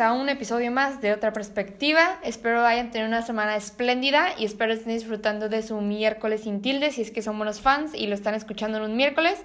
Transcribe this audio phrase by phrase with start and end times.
[0.00, 2.18] a un episodio más de Otra Perspectiva.
[2.22, 6.90] Espero hayan tenido una semana espléndida y espero estén disfrutando de su miércoles sin tilde
[6.90, 9.38] si es que son buenos fans y lo están escuchando en un miércoles.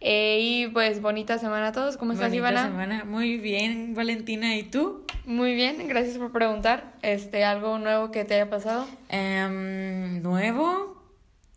[0.00, 1.96] Eh, y pues bonita semana a todos.
[1.96, 2.64] ¿Cómo estás, Bonita Ivana?
[2.64, 3.04] semana.
[3.04, 4.54] Muy bien, Valentina.
[4.56, 5.04] ¿Y tú?
[5.24, 6.92] Muy bien, gracias por preguntar.
[7.02, 8.86] Este, ¿Algo nuevo que te haya pasado?
[9.08, 11.02] Em, ¿Nuevo?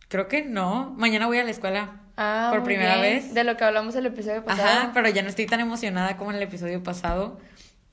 [0.08, 0.94] Creo que no.
[0.98, 2.02] Mañana voy a la escuela.
[2.16, 3.16] Ah, Por primera bien.
[3.18, 3.34] vez.
[3.34, 4.68] De lo que hablamos el episodio pasado.
[4.70, 7.38] Ajá, pero ya no estoy tan emocionada como en el episodio pasado.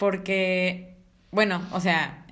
[0.03, 0.97] Porque,
[1.31, 2.27] bueno, o sea,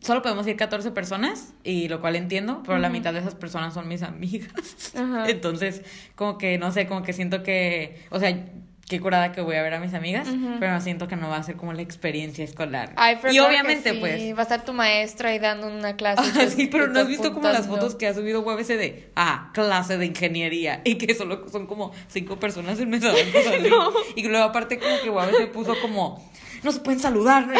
[0.00, 3.72] solo podemos ir 14 personas, y lo cual entiendo, pero la mitad de esas personas
[3.72, 4.52] son mis amigas.
[5.26, 5.80] Entonces,
[6.16, 8.44] como que, no sé, como que siento que, o sea,
[8.86, 10.28] qué curada que voy a ver a mis amigas,
[10.60, 12.92] pero siento que no va a ser como la experiencia escolar.
[12.96, 14.34] Ay, pero y claro obviamente, sí, pues.
[14.36, 16.22] Va a estar tu maestra ahí dando una clase.
[16.36, 19.10] Ah, tú- sí, pero ¿no has visto como las fotos que ha subido UABC de,
[19.16, 23.70] ah, clase de ingeniería, y que solo son como cinco personas en mesa así.
[24.16, 26.30] Y luego aparte como que UABC puso como,
[26.64, 27.46] no se pueden saludar.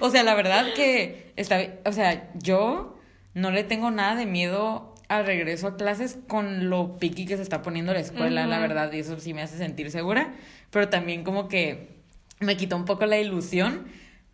[0.00, 2.98] O sea, la verdad que está, o sea, yo
[3.34, 7.42] no le tengo nada de miedo al regreso a clases con lo piqui que se
[7.42, 10.32] está poniendo la escuela, la verdad, y eso sí me hace sentir segura,
[10.70, 11.96] pero también como que
[12.40, 13.86] me quitó un poco la ilusión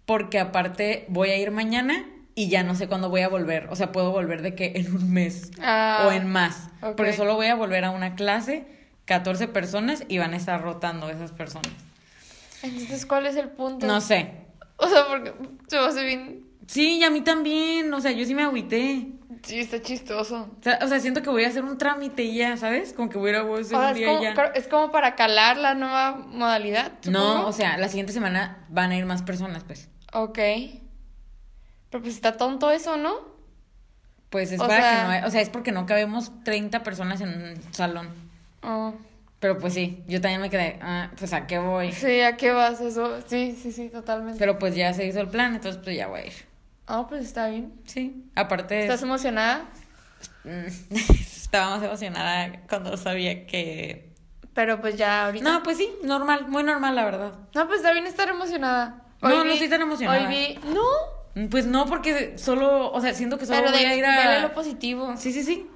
[0.06, 3.69] porque aparte voy a ir mañana y ya no sé cuándo voy a volver.
[3.70, 6.69] O sea, puedo volver de que en un mes Ah, o en más.
[6.83, 6.97] ok.
[6.97, 8.65] Porque solo voy a volver a una clase,
[9.05, 11.72] 14 personas y van a estar rotando esas personas.
[12.64, 13.86] Entonces, ¿cuál es el punto?
[13.86, 14.46] No sé.
[14.76, 15.32] O sea, porque
[15.68, 16.44] se va a hacer bien.
[16.66, 17.92] Sí, y a mí también.
[17.94, 19.08] O sea, yo sí me agüité.
[19.42, 20.48] Sí, está chistoso.
[20.58, 22.94] O sea, o sea, siento que voy a hacer un trámite y ya, ¿sabes?
[22.94, 24.44] Como que voy a ir a O hacer sea, un es, día y como, ya.
[24.54, 26.92] es como para calar la nueva modalidad.
[27.10, 29.90] No, o sea, la siguiente semana van a ir más personas, pues.
[30.14, 30.38] Ok.
[31.90, 33.14] Pero pues está tonto eso, ¿no?
[34.30, 35.08] Pues es O para sea- que no...
[35.10, 38.08] hay- O sea, es porque no cabemos 30 personas en un salón.
[38.62, 38.94] Oh.
[39.44, 41.93] Pero pues sí, yo también me quedé, ah, pues a qué voy.
[41.93, 43.21] Sí, ¿a qué vas eso?
[43.27, 44.38] Sí, sí, sí, totalmente.
[44.38, 46.32] Pero pues ya se hizo el plan, entonces pues ya voy a ir.
[46.87, 47.75] Ah, pues está bien.
[47.84, 49.66] Sí, aparte ¿Estás emocionada?
[50.91, 54.15] estaba más emocionada cuando sabía que...
[54.54, 55.44] Pero pues ya ahorita.
[55.44, 57.34] No, pues sí, normal, muy normal la verdad.
[57.54, 59.03] No, pues está bien estar emocionada.
[59.21, 60.27] No, no estoy tan emocionada.
[60.27, 60.59] Hoy vi.
[60.72, 61.49] No.
[61.50, 64.41] Pues no, porque solo, o sea, siento que solo Pero voy de, a ir a...
[64.41, 65.19] lo positivo.
[65.19, 65.69] Sí, sí, sí.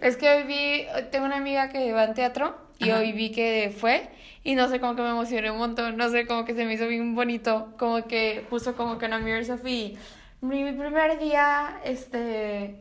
[0.00, 3.00] Es que hoy vi, tengo una amiga que va al teatro y Ajá.
[3.00, 4.08] hoy vi que fue
[4.42, 6.74] y no sé, como que me emocioné un montón, no sé, como que se me
[6.74, 9.96] hizo bien bonito, como que puso como que una Mirror Sophie,
[10.40, 12.80] mi, mi primer día, este,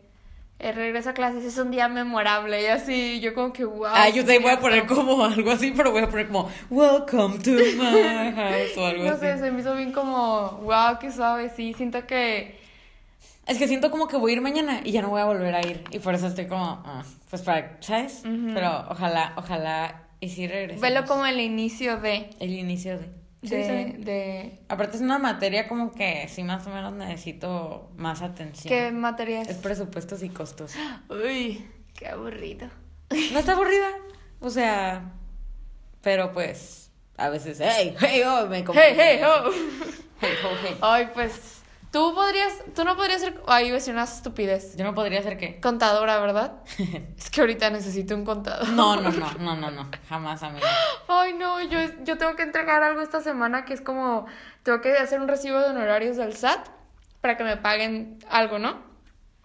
[0.58, 3.88] el regreso a clases es un día memorable y así, yo como que wow.
[3.94, 7.40] Ah, yo te voy a poner como algo así, pero voy a poner como Welcome
[7.40, 9.22] to my house o algo No así.
[9.22, 12.58] sé, se me hizo bien como, wow, qué suave, sí, siento que...
[13.50, 15.54] Es que siento como que voy a ir mañana y ya no voy a volver
[15.56, 15.84] a ir.
[15.92, 18.22] Y por eso estoy como, ah, pues para, ¿sabes?
[18.24, 20.82] Pero ojalá, ojalá y sí regresemos.
[20.82, 22.30] Velo como el inicio de...
[22.40, 23.10] El inicio de...
[23.42, 23.64] Sí, De,
[23.96, 24.04] sí.
[24.04, 28.68] de Aparte es una materia como que sí más o menos necesito más atención.
[28.70, 29.58] ¿Qué materia Es es?
[29.58, 30.74] presupuestos y costos.
[31.10, 32.68] Uy, qué aburrido.
[33.32, 33.88] No está aburrida.
[34.42, 35.14] O sea,
[36.02, 39.50] pero pues a veces, hey, hey, oh, me Hey, hey, oh.
[40.22, 40.78] Hey, oh, hey.
[40.82, 41.59] Ay, pues.
[41.92, 42.54] Tú podrías.
[42.76, 43.42] Tú no podrías ser.
[43.48, 44.76] Ay, iba a decir una estupidez.
[44.76, 45.60] Yo no podría hacer qué.
[45.60, 46.62] Contadora, ¿verdad?
[47.18, 48.70] es que ahorita necesito un contador.
[48.70, 49.90] No, no, no, no, no, no.
[50.08, 50.68] Jamás, amiga.
[51.08, 54.28] Ay, no, yo, yo tengo que entregar algo esta semana que es como.
[54.64, 56.68] Tengo que hacer un recibo de honorarios del SAT
[57.22, 58.88] para que me paguen algo, ¿no?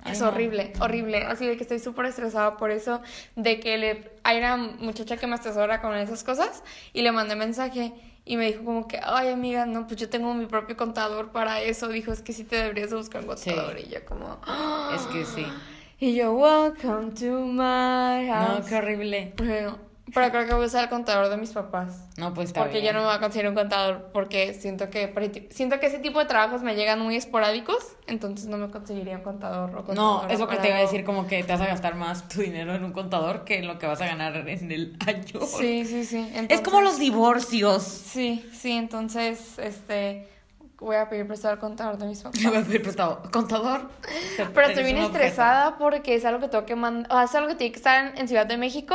[0.03, 0.29] Ay, es no.
[0.29, 1.25] horrible, horrible.
[1.25, 3.01] Así de que estoy súper estresada por eso.
[3.37, 6.63] De que le, hay una muchacha que me asesora con esas cosas
[6.93, 7.95] y le mandé mensaje
[8.27, 11.61] y me dijo como que, ay amiga, no, pues yo tengo mi propio contador para
[11.61, 11.89] eso.
[11.89, 13.79] Dijo, es que sí te deberías de buscar un contador.
[13.79, 14.41] Y yo como.
[14.95, 15.47] Es que sí.
[16.01, 18.59] Y yo, welcome to my house.
[18.59, 19.33] No, qué horrible.
[20.15, 22.07] Pero creo que voy a usar el contador de mis papás.
[22.17, 22.85] No, pues está Porque bien.
[22.87, 25.13] ya no me voy a conseguir un contador porque siento que
[25.51, 29.23] siento que ese tipo de trabajos me llegan muy esporádicos, entonces no me conseguiría un
[29.25, 31.61] contador o No, contadora es lo que te iba a decir, como que te vas
[31.61, 34.37] a gastar más tu dinero en un contador que en lo que vas a ganar
[34.37, 35.41] en el año.
[35.47, 36.33] Sí, sí, sí.
[36.49, 37.83] Es como los divorcios.
[37.83, 40.29] Sí, sí, entonces este
[40.79, 42.43] voy a pedir prestado al contador de mis papás.
[42.45, 43.23] Voy a pedir prestado.
[43.33, 43.89] Contador.
[44.55, 47.49] Pero estoy bien estresada porque es algo que tengo que mandar, o sea, es algo
[47.49, 48.95] que tiene que estar en, en Ciudad de México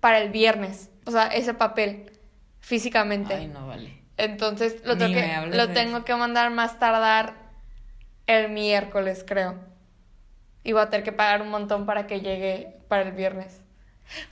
[0.00, 2.12] para el viernes, o sea, ese papel
[2.60, 3.34] físicamente.
[3.34, 4.02] Ay, no vale.
[4.16, 7.34] Entonces lo, tengo que, lo tengo que mandar más tardar
[8.26, 9.56] el miércoles, creo.
[10.64, 13.60] Y voy a tener que pagar un montón para que llegue para el viernes.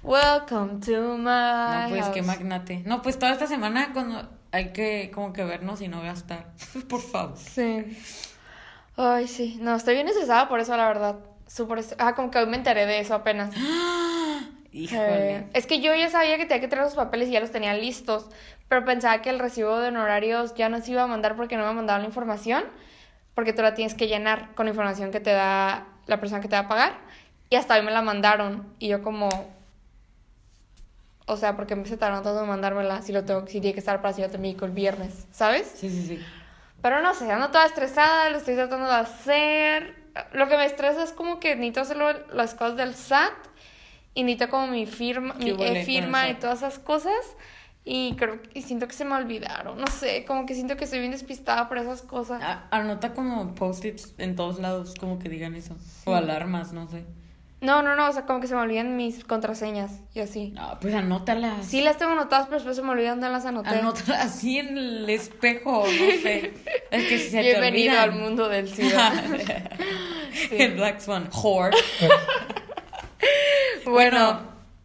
[0.02, 2.26] Welcome to my No, pues qué house.
[2.26, 2.82] magnate.
[2.84, 6.52] No, pues toda esta semana cuando hay que como que vernos y no gastar.
[6.88, 7.36] Por favor.
[7.38, 7.96] Sí.
[8.96, 9.58] Ay, sí.
[9.60, 11.16] No, estoy bien estresada por eso, la verdad.
[11.46, 13.54] Súper Ah, como que hoy me enteré de eso apenas.
[14.76, 15.36] Híjole.
[15.36, 17.50] Eh, es que yo ya sabía que tenía que traer los papeles y ya los
[17.50, 18.28] tenía listos,
[18.68, 21.66] pero pensaba que el recibo de honorarios ya no se iba a mandar porque no
[21.66, 22.62] me mandaban la información,
[23.34, 26.48] porque tú la tienes que llenar con la información que te da la persona que
[26.48, 26.92] te va a pagar.
[27.48, 29.30] Y hasta hoy me la mandaron y yo como...
[31.24, 33.80] O sea, porque me se tardaron tanto en mandármela si lo tengo, si tiene que
[33.80, 35.72] estar para Ciudad de México el viernes, ¿sabes?
[35.74, 36.24] Sí, sí, sí.
[36.82, 39.96] Pero no sé, ando toda estresada, lo estoy tratando de hacer.
[40.32, 43.32] Lo que me estresa es como que necesito hacer las cosas del SAT
[44.24, 47.12] necesito como mi firma, ¿Qué mi el firma y todas esas cosas.
[47.88, 49.78] Y creo que y siento que se me olvidaron.
[49.78, 52.42] No sé, como que siento que estoy bien despistada por esas cosas.
[52.42, 55.76] A- Anota como post-its en todos lados, como que digan eso.
[56.04, 57.04] O alarmas, no sé.
[57.60, 60.50] No, no, no, o sea, como que se me olvidan mis contraseñas y así.
[60.50, 61.64] No, pues anótalas.
[61.64, 63.70] Sí las tengo anotadas, pero después se me olvidan dónde las anoté.
[63.70, 66.52] Anótalas así en el espejo, no sé.
[66.90, 68.10] Es que si se te Bienvenido olvidan.
[68.10, 69.12] al mundo del SIDA.
[70.50, 71.28] El Black Swan.
[71.32, 71.76] Whore.
[73.90, 74.40] bueno.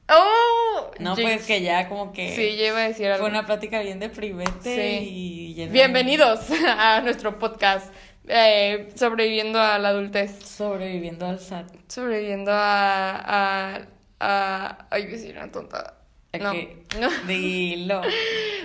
[0.09, 0.91] ¡Oh!
[0.99, 1.31] No, Jinx.
[1.31, 3.19] pues que ya como que Sí, yo iba a decir algo.
[3.19, 5.07] fue una plática bien deprimente Sí.
[5.09, 7.93] y llena de- Bienvenidos a nuestro podcast
[8.27, 10.37] eh, Sobreviviendo a la adultez.
[10.45, 11.67] Sobreviviendo al SAT.
[11.87, 13.15] Sobreviviendo a...
[13.15, 13.81] a,
[14.19, 15.95] a ay, voy a decir una tontada.
[16.33, 16.83] ¿A No, qué?
[16.99, 17.09] no.
[17.27, 18.01] Dilo.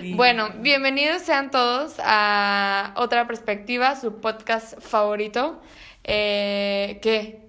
[0.01, 0.17] dilo.
[0.17, 5.61] Bueno, bienvenidos sean todos a Otra Perspectiva, su podcast favorito.
[6.03, 7.46] Eh, ¿Qué?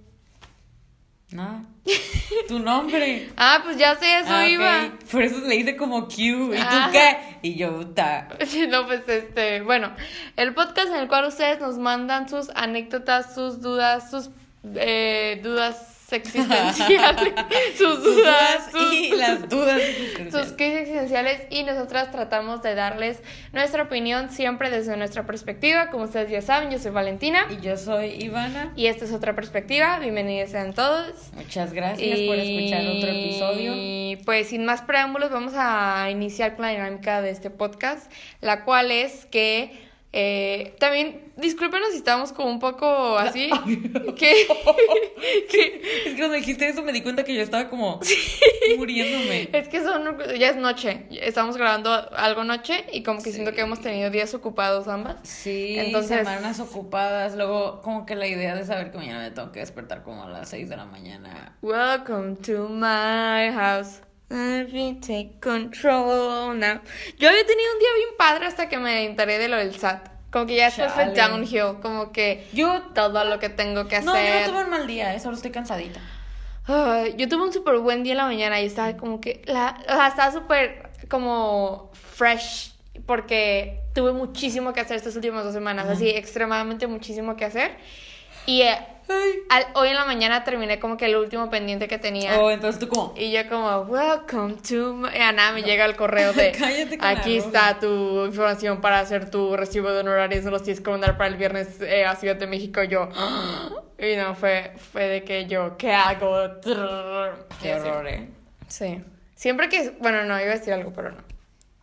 [1.31, 1.63] Nada.
[2.49, 3.29] Tu nombre.
[3.37, 4.91] Ah, pues ya sé, eso Ah, iba.
[5.11, 6.15] Por eso le hice como Q.
[6.55, 6.87] ¿Y Ah.
[6.87, 7.19] tú qué?
[7.43, 8.29] Y yo, ta.
[8.69, 9.93] No, pues este, bueno,
[10.37, 14.31] el podcast en el cual ustedes nos mandan sus anécdotas, sus dudas, sus
[14.75, 16.77] eh, dudas existenciales,
[17.79, 19.81] sus dudas, sus, y las dudas.
[20.31, 23.23] sus crisis existenciales y nosotras tratamos de darles
[23.53, 25.91] nuestra opinión siempre desde nuestra perspectiva.
[25.91, 28.73] Como ustedes ya saben, yo soy Valentina Y yo soy Ivana.
[28.77, 29.99] y esta es otra perspectiva.
[29.99, 31.15] Bienvenidos sean todos.
[31.35, 33.73] Muchas gracias por escuchar otro episodio.
[33.77, 38.11] Y pues sin más preámbulos vamos a iniciar con la dinámica de este podcast,
[38.41, 43.51] la cual es que eh, también discúlpenos si estamos como un poco así,
[44.17, 44.47] que,
[45.51, 48.01] que Es que cuando dijiste eso me di cuenta que yo estaba como
[48.79, 49.51] muriéndome.
[49.53, 53.61] es que son ya es noche, estamos grabando algo noche y como que siento que
[53.61, 55.17] hemos tenido días ocupados ambas.
[55.25, 57.37] Sí, Entonces- semanas ocupadas.
[57.37, 60.29] Luego, como que la idea de saber que mañana me tengo que despertar como a
[60.31, 61.57] las 6 de la mañana.
[61.63, 64.01] Welcome to my house.
[64.29, 66.81] Take control now.
[67.19, 70.09] Yo había tenido un día bien padre hasta que me enteré de lo del SAT.
[70.31, 72.83] Como que ya después fue downhill, como que Yo.
[72.95, 74.07] todo lo que tengo que hacer.
[74.07, 76.01] No, yo no tuve un mal día, eh, solo estoy cansadita.
[76.67, 79.79] Ay, yo tuve un súper buen día en la mañana y estaba como que, la,
[79.89, 82.75] o sea, estaba súper como fresh
[83.07, 87.79] porque tuve muchísimo que hacer estas últimas dos semanas, así extremadamente muchísimo que hacer.
[88.45, 88.79] Y eh,
[89.51, 92.39] al- hoy en la mañana terminé como que el último pendiente que tenía.
[92.39, 93.15] Oh, entonces tú como.
[93.17, 95.09] Y yo como, welcome to my...
[95.15, 97.47] Y a nada me llega el correo de, Cállate con aquí rosa".
[97.49, 101.29] está tu información para hacer tu recibo de honorarios, no los tienes que mandar para
[101.29, 102.83] el viernes eh, a Ciudad de México.
[102.83, 103.09] Y yo,
[103.99, 106.61] y no, fue, fue de que yo, ¿qué hago?
[107.63, 108.29] Qué horror, eh.
[108.69, 109.03] Sí.
[109.35, 111.19] Siempre que, bueno, no, iba a decir algo, pero no.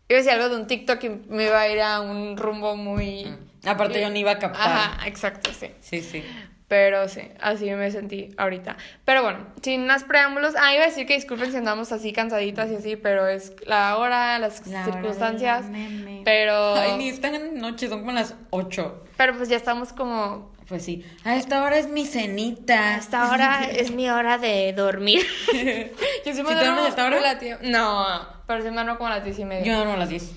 [0.08, 2.76] Iba a decir algo de un TikTok y me iba a ir a un rumbo
[2.76, 3.34] muy...
[3.66, 4.62] Aparte, yo ni iba a captar.
[4.62, 5.72] Ajá, exacto, sí.
[5.80, 6.24] Sí, sí.
[6.68, 8.76] Pero sí, así me sentí ahorita.
[9.06, 10.56] Pero bueno, sin más preámbulos.
[10.60, 13.98] Ah, iba a decir que disculpen si andamos así cansaditas y así, pero es la
[13.98, 15.72] hora, las La hora circunstancias.
[15.72, 16.22] del meme.
[16.26, 16.74] Pero.
[16.76, 19.04] Ay, ni están en noche, son como las 8.
[19.16, 20.54] Pero pues ya estamos como.
[20.68, 21.06] Pues sí.
[21.24, 22.98] A esta hora es mi cenita.
[22.98, 25.22] Esta hora es mi hora de dormir.
[25.54, 27.18] Yo sí ¿Sí duermo duermes a esta hora?
[27.20, 28.08] relativo- No,
[28.48, 29.64] pero sí me duermo como a las diez y media.
[29.66, 30.32] Yo duermo a las 10.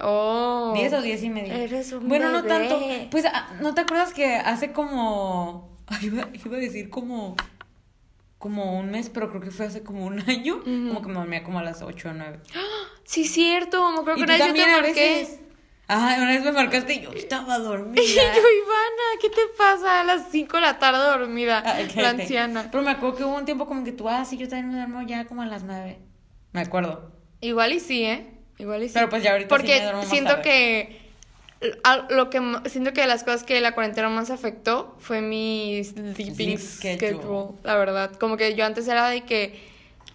[0.00, 0.72] Oh.
[0.74, 1.54] 10 o 10 y media.
[1.56, 2.80] Eres un Bueno, no tanto.
[3.10, 5.76] Pues, ah, ¿no te acuerdas que hace como.
[5.86, 7.36] Ay, iba, iba a decir como.
[8.38, 10.62] Como un mes, pero creo que fue hace como un año.
[10.62, 12.38] Como que me dormía como a las 8 o 9.
[13.02, 13.90] Sí, cierto.
[13.90, 15.28] Me Y que una vez yo te marqué.
[15.88, 18.00] Ajá, una vez me marcaste y yo estaba dormida.
[18.04, 20.00] Y yo, Ivana, ¿qué te pasa?
[20.00, 21.62] A las 5 de la tarde dormida.
[21.64, 22.68] Ay, la anciana.
[22.70, 24.74] Pero me acuerdo que hubo un tiempo como que tú, ah, sí, yo también me
[24.74, 25.98] duermo ya como a las 9.
[26.52, 27.10] Me acuerdo.
[27.40, 28.37] Igual y sí, ¿eh?
[28.58, 28.94] Igual y sí.
[28.94, 30.42] Pero pues ya ahorita sí Porque me duermo más siento tarde.
[30.42, 31.08] que
[32.10, 36.34] lo que siento que de las cosas que la cuarentena más afectó fue mi sleeping
[36.34, 36.96] Sleep schedule.
[37.18, 37.48] schedule.
[37.64, 38.12] la verdad.
[38.12, 39.58] Como que yo antes era de que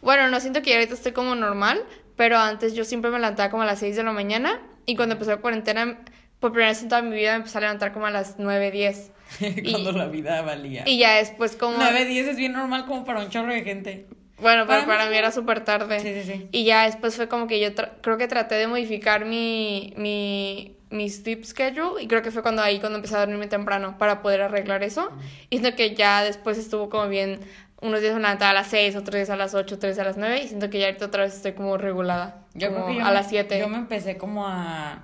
[0.01, 1.81] bueno, no siento que ahorita estoy como normal,
[2.17, 5.13] pero antes yo siempre me levantaba como a las 6 de la mañana y cuando
[5.13, 5.99] empezó la cuarentena
[6.39, 8.71] por primera vez en toda mi vida me empecé a levantar como a las 9,
[8.71, 9.11] 10.
[9.39, 10.83] Cuando Y- la vida valía.
[10.85, 14.07] Y ya después como 9, 10 es bien normal como para un chorro de gente.
[14.43, 15.99] Bueno, pero Para para mí era súper tarde.
[15.99, 16.47] Sí, sí, sí.
[16.51, 17.69] Y ya después fue como que yo
[18.01, 22.61] creo que traté de modificar mi, mi, mi sleep schedule y creo que fue cuando
[22.61, 25.09] ahí cuando empecé a dormirme temprano para poder arreglar eso.
[25.49, 27.39] Y siento que ya después estuvo como bien
[27.81, 30.07] unos días me levantaba a las 6, otros días a las 8, otros días a
[30.07, 32.45] las 9 y siento que ya ahorita otra vez estoy como regulada.
[32.53, 33.59] Yo como creo que yo a me- las 7.
[33.59, 35.03] Yo me empecé como a.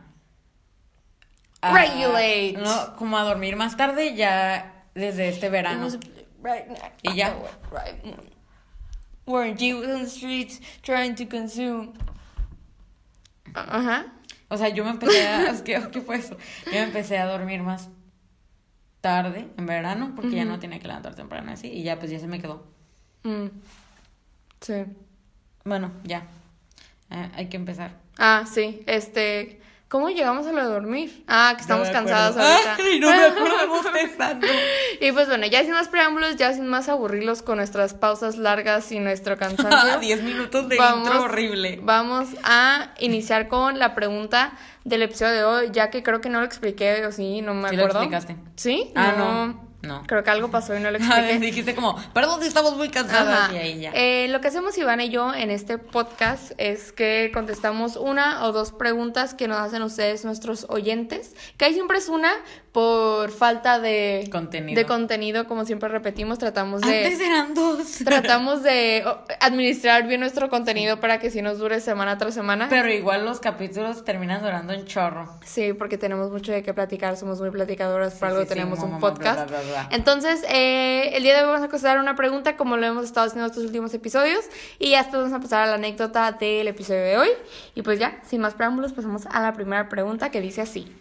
[1.61, 2.53] a- Regulate.
[2.57, 5.87] No, como a dormir más tarde ya desde este verano.
[7.01, 7.33] Y ya.
[9.29, 11.93] We're you on the streets trying to consume.
[13.53, 14.07] Ajá.
[14.49, 15.63] O sea, yo me empecé a.
[15.63, 16.35] ¿Qué fue eso?
[16.65, 17.89] Yo me empecé a dormir más
[19.01, 22.19] tarde en verano porque ya no tenía que levantar temprano así y ya pues ya
[22.19, 22.65] se me quedó.
[23.21, 23.49] Mm.
[24.61, 24.85] Sí.
[25.63, 26.25] Bueno, ya.
[27.11, 27.91] Eh, hay que empezar.
[28.17, 28.81] Ah, sí.
[28.87, 29.61] Este.
[29.89, 31.23] ¿Cómo llegamos a lo de dormir?
[31.27, 32.51] Ah, que estamos No cansadas acuerdo.
[32.53, 32.75] ahorita.
[32.83, 34.47] Ay, no me acuerdo bostezando.
[35.01, 38.91] Y pues bueno, ya sin más preámbulos, ya sin más aburrirlos con nuestras pausas largas
[38.91, 39.99] y nuestro cansancio.
[40.01, 41.79] 10 minutos de Vamos- intro horrible.
[41.81, 44.51] Vamos a iniciar con la pregunta
[44.83, 47.69] del episodio de hoy, ya que creo que no lo expliqué, o sí, no me
[47.69, 48.01] Sí lo acuerdo.
[48.03, 48.35] explicaste.
[48.57, 48.91] ¿Sí?
[48.95, 49.47] Ah, no.
[49.47, 49.68] No.
[50.07, 51.39] Creo que algo pasó y no lo A ver, expliqué.
[51.39, 53.51] dijiste como, perdón, estamos muy cansadas.
[53.53, 53.91] Y ahí ya.
[53.93, 58.51] Eh, lo que hacemos Iván y yo en este podcast es que contestamos una o
[58.51, 62.31] dos preguntas que nos hacen ustedes, nuestros oyentes, que ahí siempre es una
[62.71, 64.79] por falta de Contenido.
[64.79, 67.99] de contenido, como siempre repetimos, tratamos de Antes eran dos.
[68.05, 69.03] tratamos de
[69.39, 72.67] administrar bien nuestro contenido para que sí nos dure semana tras semana.
[72.69, 75.27] Pero igual los capítulos terminan durando un chorro.
[75.43, 78.79] Sí, porque tenemos mucho de qué platicar, somos muy platicadoras, por Sí, algo sí, tenemos
[78.79, 79.49] un podcast.
[79.49, 79.87] bla, bla, bla.
[79.91, 83.27] Entonces, eh, el día de hoy vamos a contestar una pregunta como lo hemos estado
[83.27, 84.45] haciendo estos últimos episodios
[84.77, 87.29] y ya después vamos a pasar a la anécdota del episodio de hoy.
[87.73, 90.95] Y pues ya, sin más preámbulos, pasamos a la primera pregunta que dice así.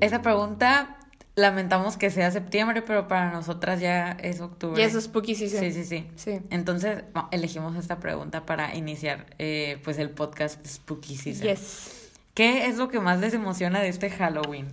[0.00, 0.96] Esa pregunta,
[1.34, 4.80] lamentamos que sea septiembre, pero para nosotras ya es octubre.
[4.80, 5.60] Y eso es spooky season.
[5.60, 6.06] Sí, sí, sí.
[6.16, 6.40] Sí.
[6.50, 11.46] Entonces, bueno, elegimos esta pregunta para iniciar eh, pues el podcast Spooky Season.
[11.46, 12.10] Yes.
[12.34, 14.68] ¿Qué es lo que más les emociona de este Halloween?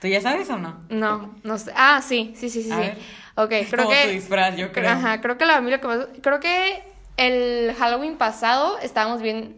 [0.00, 0.80] ¿Tú ya sabes o no?
[0.90, 1.72] No, no sé.
[1.74, 2.70] Ah, sí, sí, sí, sí.
[2.70, 2.80] A sí.
[2.80, 2.98] ver.
[3.34, 4.04] Ok, creo Como que.
[4.04, 4.90] tu disfraz, yo creo.
[4.90, 6.06] Ajá, creo que la a mí lo que más.
[6.22, 6.82] Creo que
[7.16, 9.54] el Halloween pasado estábamos bien.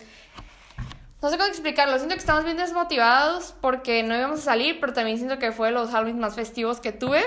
[1.22, 1.96] No sé cómo explicarlo.
[1.96, 5.68] Siento que estamos bien desmotivados porque no íbamos a salir, pero también siento que fue
[5.68, 7.22] de los Halloween más festivos que tuve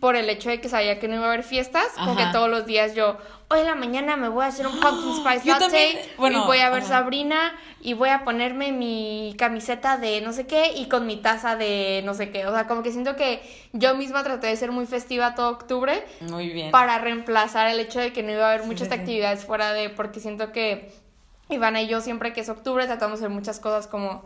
[0.00, 1.86] por el hecho de que sabía que no iba a haber fiestas.
[1.94, 2.32] Como que Ajá.
[2.32, 5.48] todos los días yo, hoy en la mañana me voy a hacer un pumpkin spice
[5.48, 6.88] latte también, bueno, y voy a ver ajá.
[6.88, 11.54] Sabrina y voy a ponerme mi camiseta de no sé qué y con mi taza
[11.54, 12.46] de no sé qué.
[12.48, 13.40] O sea, como que siento que
[13.72, 16.72] yo misma traté de ser muy festiva todo octubre Muy bien.
[16.72, 18.94] para reemplazar el hecho de que no iba a haber muchas sí.
[18.94, 21.05] actividades fuera de, porque siento que
[21.48, 24.24] Ivana y yo siempre que es octubre tratamos de hacer muchas cosas como,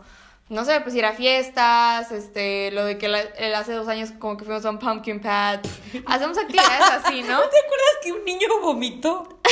[0.49, 4.11] no sé, pues ir a fiestas, este, lo de que la- el hace dos años
[4.19, 5.67] como que fuimos a un pumpkin patch,
[6.07, 7.33] hacemos actividades así, ¿no?
[7.41, 9.39] ¿No te acuerdas que un niño vomitó?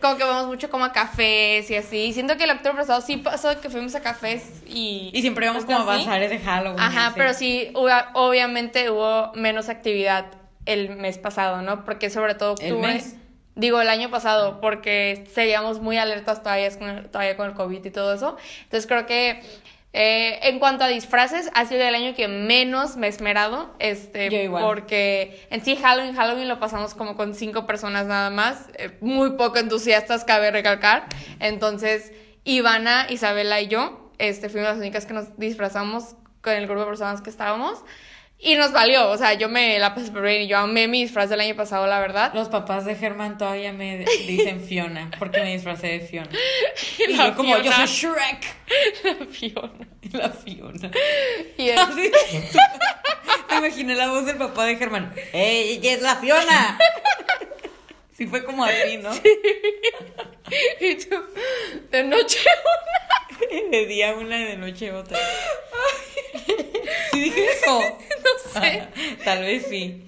[0.00, 3.18] Como que vamos mucho como a cafés y así, siento que el octubre pasado sí
[3.18, 5.10] pasó que fuimos a cafés y...
[5.12, 6.80] Y siempre íbamos como a bazares de Halloween.
[6.80, 7.14] Ajá, así.
[7.18, 10.26] pero sí, hubo- obviamente hubo menos actividad
[10.64, 11.84] el mes pasado, ¿no?
[11.84, 12.94] Porque sobre todo ¿El octubre.
[12.94, 13.16] mes?
[13.54, 17.84] Digo, el año pasado, porque seguíamos muy alertas todavía con el, todavía con el COVID
[17.84, 18.36] y todo eso.
[18.64, 19.42] Entonces creo que
[19.92, 23.74] eh, en cuanto a disfraces, ha sido el año que menos me he esmerado.
[23.78, 24.64] Este, Yo igual.
[24.64, 28.68] Porque en sí Halloween, Halloween lo pasamos como con cinco personas nada más.
[28.78, 31.06] eh, muy poco entusiastas, cabe recalcar.
[31.38, 32.12] Entonces,
[32.44, 36.86] Ivana, Isabela y yo este, fuimos las únicas que nos disfrazamos con el grupo de
[36.86, 37.84] personas que estábamos.
[38.44, 41.02] Y nos valió, o sea, yo me la pasé súper bien y yo amé mi
[41.02, 42.32] disfraz del año pasado, la verdad.
[42.34, 46.28] Los papás de Germán todavía me dicen Fiona, porque me disfracé de Fiona.
[47.08, 49.30] Y La yo como, yo soy Shrek.
[49.30, 49.86] Fiona.
[50.12, 50.90] La Fiona.
[51.56, 52.10] Y es- Así.
[53.50, 55.14] Me imaginé la voz del papá de Germán.
[55.32, 56.78] ¡Ey, ella es la Fiona!
[58.22, 59.10] Sí fue como así, ¿no?
[60.80, 61.16] y tú,
[61.90, 62.38] de noche
[63.72, 65.18] De día una y de noche otra.
[67.10, 67.80] ¿Sí dije eso?
[68.54, 68.86] No sé.
[69.24, 70.06] Tal vez sí.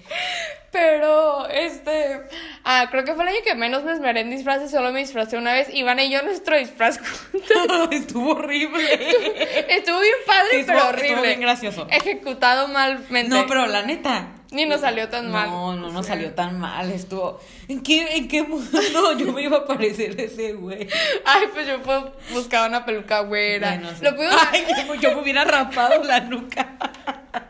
[0.71, 2.21] Pero, este.
[2.63, 4.71] Ah, creo que fue el año que menos me esmeré en disfraces.
[4.71, 5.67] Solo me disfracé una vez.
[5.73, 7.89] Ivana y yo, nuestro disfraz juntos.
[7.91, 8.93] Estuvo horrible.
[9.69, 11.27] Estuvo bien padre, Sí, estuvo- pero estuvo horrible.
[11.27, 11.87] bien gracioso.
[11.91, 13.27] Ejecutado malmente.
[13.29, 14.29] No, pero la neta.
[14.55, 15.49] Ni nos salió tan mal.
[15.49, 16.89] No, no nos salió tan mal.
[16.91, 17.39] Estuvo.
[17.67, 18.79] ¿En qué, en qué mundo
[19.17, 20.87] yo me iba a parecer ese güey?
[21.25, 21.77] Ay, pues yo
[22.31, 23.71] buscaba una peluca güera.
[23.75, 24.03] Bueno, sí.
[24.03, 24.65] Lo pudimos- Ay,
[25.01, 26.77] yo, me hubiera rapado la nuca.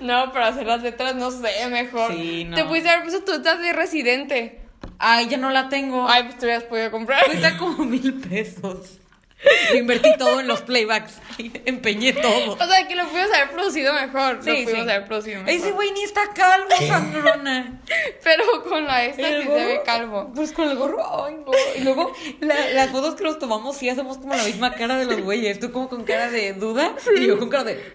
[0.00, 2.12] No, pero hacer las letras, no sé, mejor.
[2.12, 2.56] Sí, no.
[2.56, 4.60] Te pudiste haber puesto tu letra de residente.
[4.98, 6.06] Ay, ya no la tengo.
[6.08, 7.24] Ay, pues te hubieras podido comprar.
[7.24, 8.99] Cuesta como mil pesos.
[9.70, 11.14] Lo invertí todo en los playbacks.
[11.64, 12.52] Empeñé todo.
[12.52, 14.36] O sea, que lo pudimos haber producido mejor.
[14.36, 14.90] lo Sí, pudimos sí.
[14.90, 15.60] haber producido mejor.
[15.60, 17.80] Ese güey ni está calvo, sangrona.
[18.22, 19.58] Pero con la esta ¿El sí gorro?
[19.60, 20.32] se ve calvo.
[20.34, 21.52] Pues con el gorro, ay no.
[21.76, 25.06] Y luego la- las fotos que nos tomamos sí hacemos como la misma cara de
[25.06, 25.58] los güeyes.
[25.58, 27.92] Tú como con cara de duda y yo con cara de.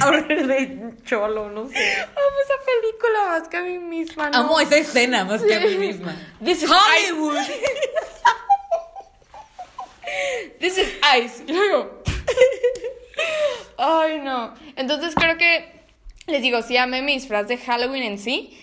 [0.00, 1.76] Ahora de cholo, no sé.
[2.02, 4.30] Amo esa película más que a mí misma.
[4.30, 4.38] ¿no?
[4.38, 6.16] Amo esa escena más que a mí misma.
[6.42, 7.36] This is Hollywood.
[10.60, 11.42] This is ice.
[11.46, 12.02] Y luego.
[13.78, 14.54] Ay, no.
[14.76, 15.78] Entonces creo que.
[16.26, 18.58] Les digo, sí amé mi disfraz de Halloween en sí.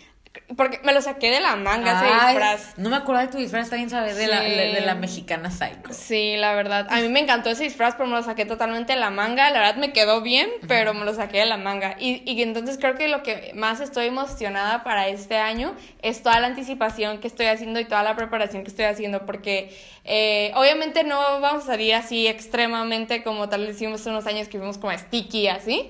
[0.57, 2.77] Porque me lo saqué de la manga ese Ay, disfraz.
[2.77, 4.49] No me acuerdo de tu disfraz, bien sabes, de, la, Sí.
[4.49, 5.91] de, de la mexicana psycho.
[5.91, 6.87] Sí, la verdad.
[6.89, 9.49] A mí me encantó ese disfraz, pero me lo saqué totalmente de la manga.
[9.51, 11.95] La verdad me quedó bien, pero me lo saqué de la manga.
[11.99, 16.39] Y, y entonces creo que lo que más estoy emocionada para este año es toda
[16.39, 19.25] la anticipación que estoy haciendo y toda la preparación que estoy haciendo.
[19.25, 24.47] Porque eh, obviamente no vamos a salir así extremadamente como tal vez hicimos unos años
[24.47, 25.89] que fuimos como sticky así.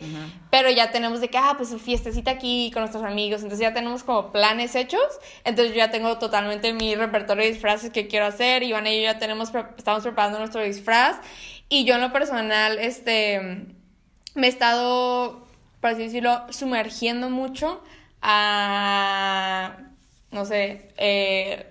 [0.55, 3.41] Pero ya tenemos de que, ah, pues su fiestecita aquí con nuestros amigos.
[3.41, 5.01] Entonces ya tenemos como planes hechos.
[5.43, 8.63] Entonces yo ya tengo totalmente mi repertorio de disfraces que quiero hacer.
[8.63, 11.17] Iván y yo ya tenemos, estamos preparando nuestro disfraz.
[11.67, 13.65] Y yo en lo personal, este,
[14.33, 15.45] me he estado,
[15.81, 17.83] por así decirlo, sumergiendo mucho
[18.21, 19.75] a,
[20.31, 21.69] no sé, eh,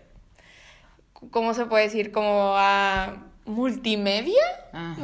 [1.30, 2.12] ¿cómo se puede decir?
[2.12, 4.42] Como a multimedia,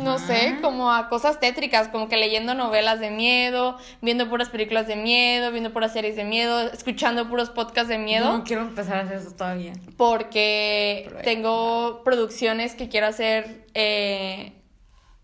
[0.03, 4.87] no sé, como a cosas tétricas, como que leyendo novelas de miedo, viendo puras películas
[4.87, 8.97] de miedo, viendo puras series de miedo, escuchando puros podcasts de miedo, No quiero empezar
[8.97, 9.75] a hacer eso todavía.
[9.99, 14.55] porque Pero, tengo producciones que quiero hacer eh,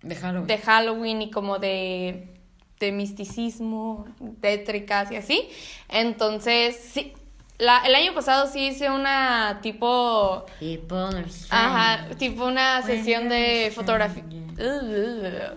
[0.03, 0.43] Déjalo.
[0.45, 2.29] de Halloween y como de,
[2.79, 4.07] de misticismo,
[4.43, 5.49] tétricas y así.
[5.89, 7.15] Entonces, sí,
[7.59, 10.45] la, el año pasado sí hice una tipo...
[11.51, 14.23] Ajá, tipo una sesión de fotografía.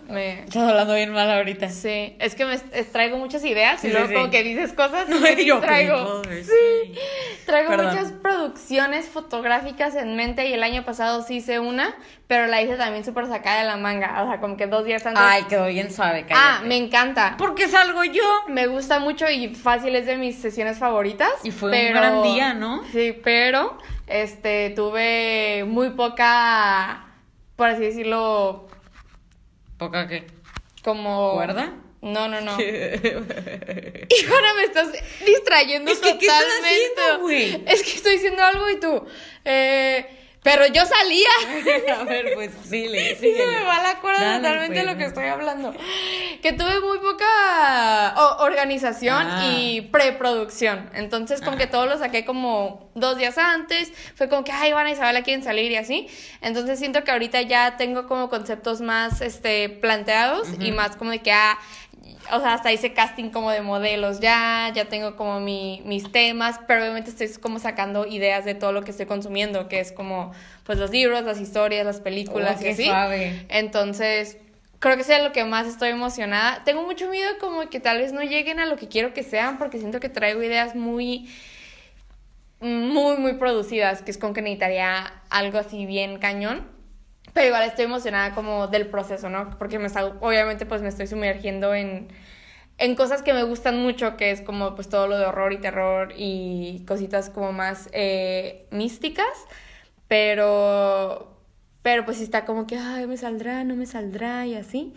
[0.10, 0.42] Me...
[0.44, 1.70] Estás hablando bien mal ahorita.
[1.70, 4.14] Sí, es que me traigo muchas ideas Sí, y sí, luego sí.
[4.14, 5.62] como que dices cosas y No, me yo.
[5.62, 6.52] Creeper, Sí,
[6.94, 7.00] sí.
[7.46, 7.88] traigo Perdón.
[7.96, 11.96] muchas producciones fotográficas en mente y el año pasado sí hice una,
[12.30, 15.04] pero la hice también súper sacada de la manga, o sea, como que dos días
[15.04, 15.24] antes.
[15.26, 16.36] Ay, quedó bien suave, cállate.
[16.36, 17.34] ah, me encanta.
[17.40, 18.22] Porque salgo yo.
[18.48, 21.32] Me gusta mucho y fácil es de mis sesiones favoritas.
[21.44, 22.84] Y fue un gran día, ¿no?
[22.92, 27.08] Sí, pero este tuve muy poca,
[27.56, 28.68] por así decirlo,
[29.80, 30.28] ¿Poca qué?
[30.84, 31.34] como.
[31.34, 31.74] ¿Cuerda?
[32.04, 32.56] No, no, no.
[32.62, 34.90] Y ahora me estás
[35.26, 37.02] distrayendo Es que, ¿qué estás totalmente.
[37.02, 37.64] haciendo, güey?
[37.66, 39.04] Es que estoy diciendo algo y tú.
[39.46, 41.28] Eh, pero yo salía.
[42.00, 43.46] a ver, pues síguele, Y se síguele.
[43.60, 44.94] me va la cuerda totalmente de pues.
[44.94, 45.74] lo que estoy hablando.
[46.42, 49.46] Que tuve muy poca organización Ah.
[49.54, 50.90] y preproducción.
[50.94, 53.92] Entonces, como que todo lo saqué como dos días antes.
[54.16, 56.08] Fue como que, ay, Ivana y Isabela quieren salir y así.
[56.42, 61.20] Entonces, siento que ahorita ya tengo como conceptos más este, planteados y más como de
[61.20, 61.60] que, ah,
[62.32, 66.60] o sea, hasta hice casting como de modelos ya, ya tengo como mi, mis temas,
[66.68, 70.32] pero obviamente estoy como sacando ideas de todo lo que estoy consumiendo, que es como,
[70.64, 72.86] pues, los libros, las historias, las películas Oh, y qué así.
[72.86, 73.46] suave.
[73.50, 74.38] Entonces,
[74.80, 76.64] creo que sea lo que más estoy emocionada.
[76.64, 79.58] Tengo mucho miedo como que tal vez no lleguen a lo que quiero que sean,
[79.58, 81.30] porque siento que traigo ideas muy,
[82.62, 86.68] muy, muy producidas, que es con que necesitaría algo así bien cañón.
[87.34, 89.50] Pero igual estoy emocionada como del proceso, ¿no?
[89.58, 92.10] Porque me está, obviamente pues me estoy sumergiendo en,
[92.78, 95.58] en cosas que me gustan mucho, que es como pues todo lo de horror y
[95.58, 99.28] terror y cositas como más eh, místicas.
[100.08, 101.38] Pero,
[101.84, 104.94] pero pues está como que, ay, me saldrá, no me saldrá y así.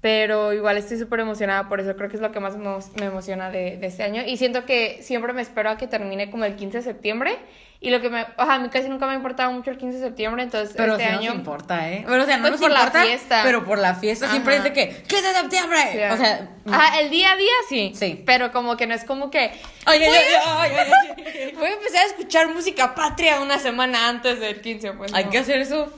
[0.00, 3.50] Pero igual estoy súper emocionada por eso, creo que es lo que más me, emociona
[3.50, 4.22] de, de este año.
[4.26, 7.36] Y siento que siempre me espero a que termine como el 15 de septiembre.
[7.78, 9.76] Y lo que me, o sea, a mí casi nunca me ha importado mucho el
[9.76, 11.30] 15 de septiembre, entonces Pero este sí año...
[11.30, 12.04] nos importa, ¿eh?
[12.06, 13.40] Pero, o sea, no Pues nos por la importa, fiesta.
[13.44, 14.66] pero por la fiesta siempre Ajá.
[14.66, 15.78] es de que, ¿qué de septiembre?
[15.92, 17.92] Sí, O sea, Ajá, el día a día sí.
[17.94, 18.22] Sí.
[18.24, 19.38] Pero como que no es como que.
[19.84, 20.14] ay, ay, ay,
[20.46, 20.92] ay, ay,
[21.26, 21.52] ay.
[21.56, 25.12] Voy a empezar a escuchar música patria una semana antes del 15, pues.
[25.12, 25.30] Hay no.
[25.30, 25.92] que hacer eso.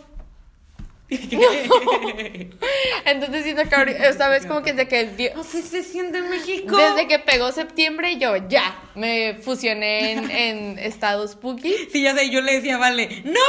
[3.04, 6.18] Entonces siento que ahorita- esta vez como que desde que el di- Así se siente
[6.18, 6.76] en México.
[6.76, 11.74] Desde que pegó septiembre, yo ya me fusioné en, en estado spooky.
[11.92, 13.40] Sí, ya sé, yo le decía, vale, ¡no!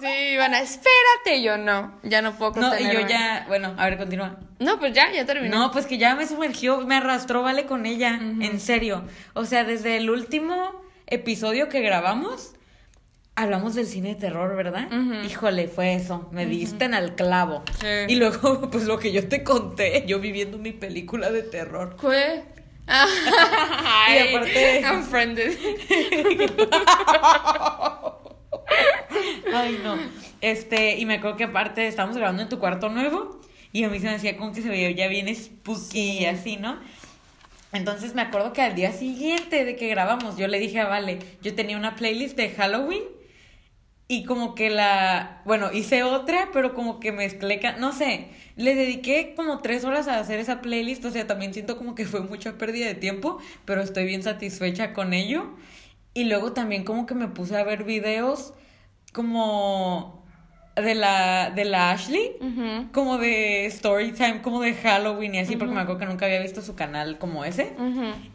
[0.00, 1.42] Sí, Ivana, espérate.
[1.42, 4.38] Yo no, ya no puedo No, y yo ya, bueno, a ver, continúa.
[4.58, 5.56] No, pues ya, ya terminó.
[5.58, 9.04] No, pues que ya me sumergió, me arrastró, vale, con ella, en serio.
[9.32, 12.52] O sea, desde el último episodio que grabamos,
[13.36, 14.88] hablamos del cine de terror, ¿verdad?
[15.24, 17.62] Híjole, fue eso, me diste en al clavo.
[17.80, 17.86] Sí.
[18.08, 21.96] Y luego, pues lo que yo te conté, yo viviendo mi película de terror.
[22.00, 22.42] ¿Qué?
[22.90, 25.56] Y aparte- Unfriended.
[29.54, 29.96] Ay, no.
[30.40, 33.40] Este, y me acuerdo que aparte estábamos grabando en tu cuarto nuevo
[33.72, 36.56] y a mí se me hacía como que se veía ya bien spooky y así,
[36.56, 36.78] ¿no?
[37.72, 41.18] Entonces me acuerdo que al día siguiente de que grabamos, yo le dije a Vale,
[41.42, 43.02] yo tenía una playlist de Halloween
[44.10, 49.34] y como que la, bueno, hice otra, pero como que mezclé, no sé, le dediqué
[49.36, 52.58] como tres horas a hacer esa playlist, o sea, también siento como que fue mucha
[52.58, 55.54] pérdida de tiempo, pero estoy bien satisfecha con ello.
[56.12, 58.52] Y luego también como que me puse a ver videos
[59.12, 60.24] como
[60.76, 62.32] de la, de la Ashley,
[62.92, 66.40] como de story time, como de Halloween y así, porque me acuerdo que nunca había
[66.40, 67.72] visto su canal como ese.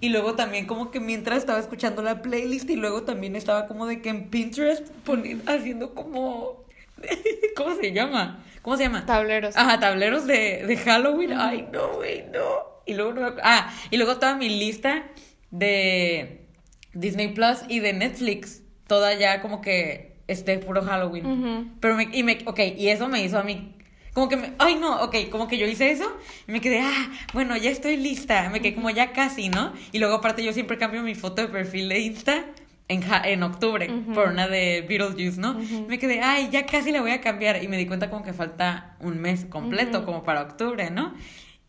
[0.02, 3.88] Y luego también como que mientras estaba escuchando la playlist y luego también estaba como
[3.88, 6.64] de que en Pinterest poni- haciendo como...
[7.56, 8.44] ¿Cómo se llama?
[8.62, 9.06] ¿Cómo se llama?
[9.06, 9.56] Tableros.
[9.58, 11.34] Ajá, tableros de, de Halloween.
[11.34, 12.42] Ay, no, güey, no.
[12.86, 15.04] Y luego no me Ah, y luego toda mi lista
[15.52, 16.46] de
[16.94, 18.62] Disney Plus y de Netflix.
[18.88, 21.26] Toda ya como que esté puro Halloween.
[21.26, 21.68] Ujú.
[21.80, 23.74] Pero me, y me, ok, y eso me hizo a mí,
[24.14, 26.16] como que me, ay no, ok, como que yo hice eso,
[26.48, 29.74] y me quedé, ah, bueno, ya estoy lista, me quedé como ya casi, ¿no?
[29.92, 32.46] Y luego aparte yo siempre cambio mi foto de perfil de Insta
[32.88, 35.56] en, ja- en octubre, por una de Beetlejuice, ¿no?
[35.88, 38.32] Me quedé, ay, ya casi la voy a cambiar, y me di cuenta como que
[38.34, 41.14] falta un mes completo, como para octubre, ¿no?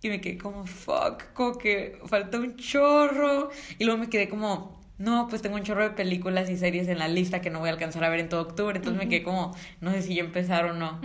[0.02, 4.75] Y me quedé como, fuck, como que falta un chorro, y luego me quedé como...
[4.98, 7.68] No, pues tengo un chorro de películas y series en la lista que no voy
[7.68, 8.76] a alcanzar a ver en todo octubre.
[8.76, 11.00] Entonces me quedé como, no sé si ya empezar o no.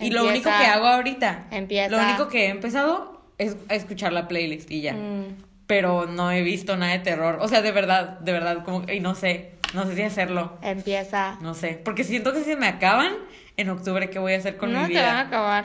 [0.00, 1.88] Y lo único que hago ahorita, Empieza.
[1.96, 4.94] lo único que he empezado es a escuchar la playlist y ya.
[4.94, 5.36] Mm.
[5.68, 7.38] Pero no he visto nada de terror.
[7.40, 10.58] O sea, de verdad, de verdad, como, y no sé, no sé si hacerlo.
[10.62, 11.38] Empieza.
[11.40, 13.12] No sé, porque siento que si se me acaban
[13.56, 15.20] en octubre, ¿qué voy a hacer con no mi te van a vida?
[15.20, 15.64] acabar.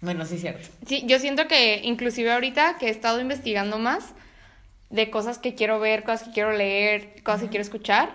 [0.00, 0.68] Bueno, sí, cierto.
[0.86, 4.14] Sí, yo siento que inclusive ahorita que he estado investigando más
[4.92, 8.10] de cosas que quiero ver, cosas que quiero leer, cosas que quiero escuchar,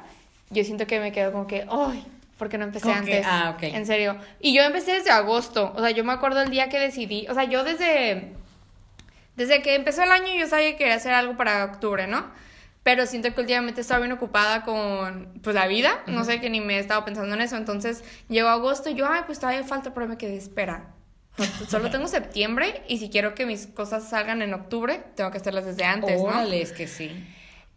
[0.49, 2.05] yo siento que me quedo como que, ¡ay!
[2.37, 3.25] ¿Por qué no empecé Como que- antes?
[3.27, 3.63] ah, ok.
[3.63, 4.15] En serio.
[4.39, 5.73] Y yo empecé desde agosto.
[5.75, 7.25] O sea, yo me acuerdo el día que decidí.
[7.29, 8.31] O sea, yo desde.
[9.35, 12.25] Desde que empezó el año yo sabía que quería hacer algo para octubre, ¿no?
[12.83, 16.61] Pero siento que últimamente estaba bien ocupada con pues la vida, no sé que ni
[16.61, 19.93] me he estado pensando en eso, entonces llegó agosto y yo, ay, pues todavía falta,
[19.93, 20.85] pero me quedé, espera.
[21.69, 25.65] Solo tengo septiembre y si quiero que mis cosas salgan en octubre, tengo que hacerlas
[25.65, 26.27] desde antes, ¿no?
[26.27, 27.11] Órale, es que sí.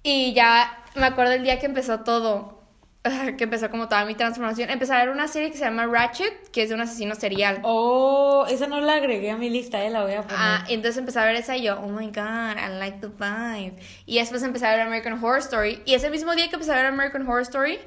[0.03, 2.63] Y ya me acuerdo el día que empezó todo,
[3.03, 4.71] que empezó como toda mi transformación.
[4.71, 7.61] Empecé a ver una serie que se llama Ratchet, que es de un asesino serial.
[7.63, 10.37] Oh, esa no la agregué a mi lista, eh, la voy a poner.
[10.39, 13.77] Ah, entonces empecé a ver esa y yo, oh my god, I like the vibe.
[14.07, 15.83] Y después empecé a ver American Horror Story.
[15.85, 17.79] Y ese mismo día que empecé a ver American Horror Story,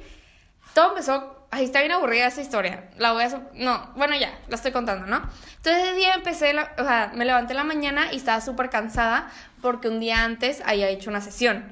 [0.73, 1.42] todo empezó.
[1.53, 2.89] Ay, está bien aburrida esa historia.
[2.97, 3.41] La voy a.
[3.53, 5.17] No, bueno, ya, la estoy contando, ¿no?
[5.57, 8.69] Entonces ese día empecé, la- o sea, me levanté en la mañana y estaba súper
[8.69, 9.29] cansada
[9.61, 11.71] porque un día antes había hecho una sesión.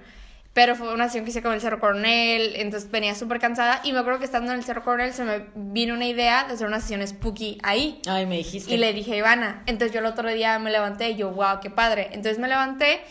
[0.54, 3.80] Pero fue una sesión que hice con el Cerro Coronel, entonces venía súper cansada.
[3.86, 6.54] Y me acuerdo que estando en el Cerro Coronel se me vino una idea de
[6.56, 8.02] hacer una sesión spooky ahí.
[8.06, 8.70] Ay, me dijiste.
[8.74, 9.64] Y le dije a Ivana.
[9.66, 12.08] Entonces yo el otro día me levanté y yo, wow, qué padre.
[12.12, 13.02] Entonces me levanté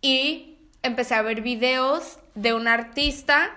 [0.00, 3.50] y empecé a ver videos de un artista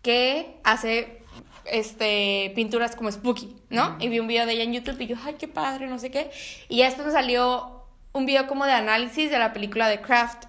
[0.00, 1.21] que hace
[1.64, 3.96] este pinturas como spooky, ¿no?
[4.00, 6.10] Y vi un video de ella en YouTube y yo, ay, qué padre, no sé
[6.10, 6.30] qué.
[6.68, 10.44] Y ya después me salió un video como de análisis de la película de Craft.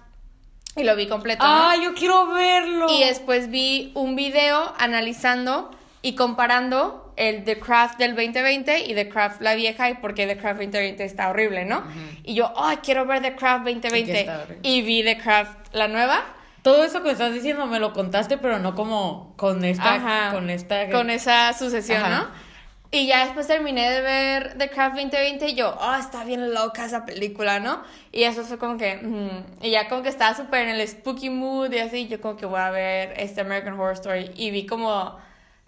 [0.76, 1.44] Y lo vi completo.
[1.44, 1.50] ¿no?
[1.50, 2.86] Ah, yo quiero verlo.
[2.90, 5.70] Y después vi un video analizando
[6.02, 10.26] y comparando el The Craft del 2020 y The Craft la vieja y por qué
[10.26, 11.84] The Craft 2020 está horrible, ¿no?
[12.24, 14.20] Y yo, ay, quiero ver The Craft ¿Y qué 2020.
[14.20, 14.58] está horrible?
[14.68, 16.24] Y vi The Craft la nueva.
[16.64, 20.32] Todo eso que estás diciendo me lo contaste, pero no como con esta, Ajá.
[20.32, 20.88] con esta.
[20.88, 22.08] Con esa sucesión, Ajá.
[22.22, 22.28] ¿no?
[22.90, 26.86] Y ya después terminé de ver The Craft 2020 y yo, oh, está bien loca
[26.86, 27.82] esa película, ¿no?
[28.12, 31.28] Y eso fue como que, mm, y ya como que estaba súper en el spooky
[31.28, 34.64] mood y así, yo como que voy a ver este American Horror Story y vi
[34.64, 35.18] como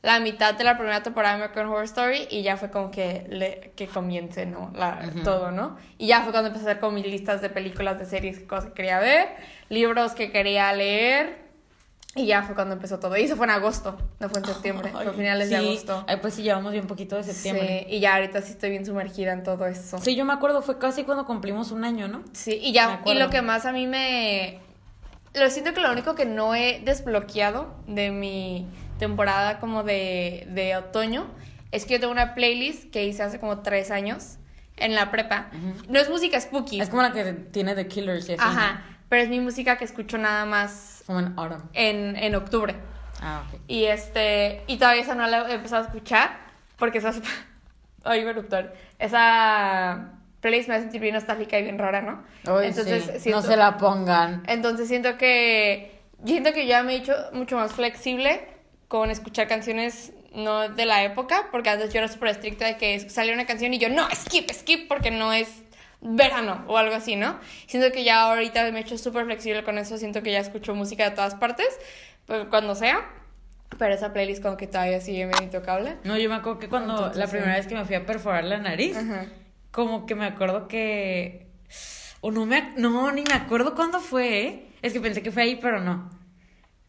[0.07, 3.27] la mitad de la primera temporada de American Horror Story y ya fue como que,
[3.29, 4.71] le, que comience, ¿no?
[4.73, 5.77] La, Todo, ¿no?
[5.99, 8.67] Y ya fue cuando empecé a hacer como mis listas de películas, de series, cosas
[8.67, 9.31] que quería ver,
[9.69, 11.45] libros que quería leer.
[12.15, 13.17] Y ya fue cuando empezó todo.
[13.17, 16.05] Y eso fue en agosto, no fue en septiembre, fue a finales de agosto.
[16.07, 17.87] Ay, pues sí, llevamos bien poquito de septiembre.
[17.89, 19.99] Sí, y ya ahorita sí estoy bien sumergida en todo eso.
[19.99, 22.23] Sí, yo me acuerdo, fue casi cuando cumplimos un año, ¿no?
[22.33, 24.61] Sí, y ya, y lo que más a mí me...
[25.35, 28.67] Lo siento que lo único que no he desbloqueado de mi
[28.99, 31.27] temporada como de, de otoño
[31.73, 34.37] es que yo tengo una playlist que hice hace como tres años
[34.77, 35.49] en la prepa.
[35.89, 36.81] No es música spooky.
[36.81, 38.43] Es como la que tiene The Killers y así.
[38.43, 41.63] Ajá, pero es mi música que escucho nada más Como en Autumn.
[41.73, 42.75] en, en octubre.
[43.23, 43.61] Ah, ok.
[43.67, 46.37] Y este, y todavía esa no la he empezado a escuchar
[46.79, 47.13] porque esa
[48.05, 48.75] ay, eruptar.
[48.99, 52.23] Esa playlist me hace sentir bien nostálgica y bien rara, ¿no?
[52.47, 53.21] Ay, entonces sí.
[53.21, 54.43] siento, No se la pongan.
[54.47, 58.47] entonces siento que yo siento que ya me he hecho mucho más flexible
[58.89, 63.09] con escuchar canciones no de la época, porque antes yo era súper estricta de que
[63.11, 65.49] salía una canción y yo, no, skip, skip, porque no es
[66.01, 67.39] verano o algo así, ¿no?
[67.67, 70.75] Siento que ya ahorita me he hecho súper flexible con eso, siento que ya escucho
[70.75, 71.67] música de todas partes,
[72.27, 73.11] pues cuando sea.
[73.79, 75.97] Pero esa playlist como que todavía sigue medio intocable.
[76.05, 77.33] No, yo me acuerdo que cuando Entonces, la sí.
[77.33, 79.27] primera vez que me fui a perforar la nariz, Ajá.
[79.73, 81.49] como que me acuerdo que...
[82.21, 82.73] O no me...
[82.77, 84.67] No, ni me acuerdo cuándo fue, ¿eh?
[84.83, 86.09] Es que pensé que fue ahí, pero no.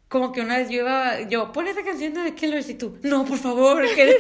[0.08, 1.22] Como que una vez yo iba...
[1.30, 2.98] Yo, pon esa canción de The Killers y tú...
[3.04, 4.16] No, por favor, que,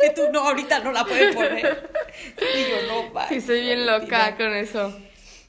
[0.00, 1.90] que tú no, ahorita no la puedes poner.
[2.38, 3.26] Y yo, no, va.
[3.28, 4.94] Sí, soy bien loca con eso.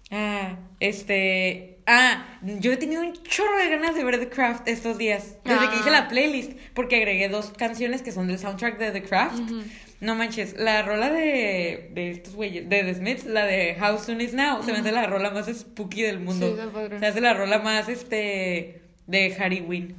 [0.09, 1.67] Ah, este...
[1.87, 5.35] Ah, yo he tenido un chorro de ganas de ver The Craft estos días.
[5.43, 6.03] Desde que hice Ah.
[6.03, 6.51] la playlist.
[6.73, 9.41] Porque agregué dos canciones que son del soundtrack de The Craft.
[9.99, 14.21] No manches, la rola de, de estos güeyes, de The Smiths, la de How Soon
[14.21, 16.55] Is Now, se me hace la rola más spooky del mundo.
[16.55, 19.95] Sí, se hace la rola más, este, de Harry Wynn.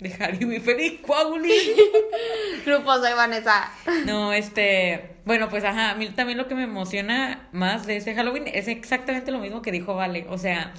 [0.00, 1.52] De Harry Wynn, Feliz Coauli.
[2.66, 3.70] Grupo soy Vanessa.
[4.06, 8.14] No, este, bueno, pues ajá, a mí también lo que me emociona más de este
[8.14, 10.26] Halloween es exactamente lo mismo que dijo Vale.
[10.30, 10.72] O sea,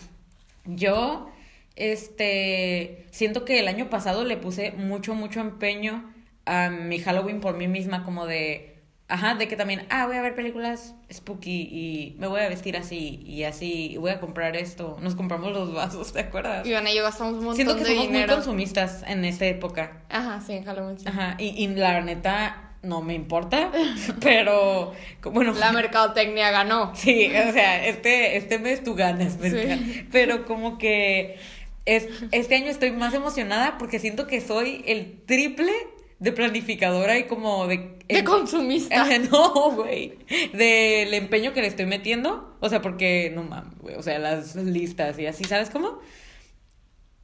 [0.66, 1.32] yo,
[1.76, 6.12] este, siento que el año pasado le puse mucho, mucho empeño
[6.46, 8.75] a mi Halloween por mí misma, como de,
[9.08, 12.76] ajá, de que también, ah, voy a ver películas spooky y me voy a vestir
[12.78, 14.98] así y así, y voy a comprar esto.
[15.02, 16.66] Nos compramos los vasos, ¿te acuerdas?
[16.66, 20.02] Y bueno, yo gastamos un montón Siento que de somos muy consumistas en esta época.
[20.10, 21.00] Ajá, sí, en Halloween.
[21.00, 21.06] sí.
[21.08, 23.72] Ajá, y, y la neta no me importa,
[24.22, 26.94] pero bueno, La mercadotecnia ganó.
[26.96, 29.38] sí, o sea, este, este mes tú ganas.
[29.42, 30.08] Sí.
[30.12, 31.38] pero como que
[31.86, 35.72] es, este año estoy más emocionada porque siento que soy el triple
[36.20, 38.00] de planificadora y como de...
[38.08, 39.08] De consumista.
[39.32, 40.18] No, güey.
[40.54, 42.56] Del empeño que le estoy metiendo.
[42.60, 43.96] O sea, porque, no mames, güey.
[43.96, 46.00] O sea, las listas y así, ¿sabes cómo?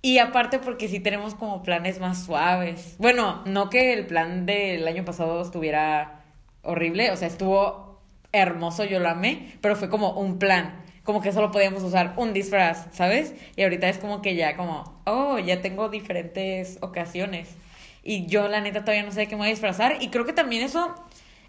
[0.02, 2.96] Y aparte porque sí tenemos como planes más suaves.
[2.98, 6.24] Bueno, no que el plan del año pasado estuviera
[6.64, 7.12] horrible.
[7.12, 8.02] O sea, estuvo
[8.32, 9.54] hermoso, yo lo amé.
[9.62, 10.84] Pero fue como un plan.
[11.04, 13.34] Como que solo podíamos usar un disfraz, ¿sabes?
[13.56, 17.56] Y ahorita es como que ya como, oh, ya tengo diferentes ocasiones.
[18.04, 19.98] Y yo la neta todavía no sé de qué me voy a disfrazar.
[20.02, 20.96] Y creo que también eso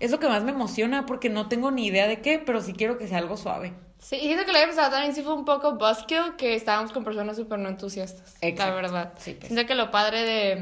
[0.00, 2.72] es lo que más me emociona porque no tengo ni idea de qué, pero sí
[2.72, 3.72] quiero que sea algo suave.
[3.98, 6.92] Sí, y siento que el año pasado también sí fue un poco buzzkill, que estábamos
[6.92, 8.34] con personas súper no entusiastas.
[8.40, 8.74] Exacto.
[8.74, 9.12] La verdad.
[9.18, 9.46] Sí, pues.
[9.46, 10.54] Siento que lo padre de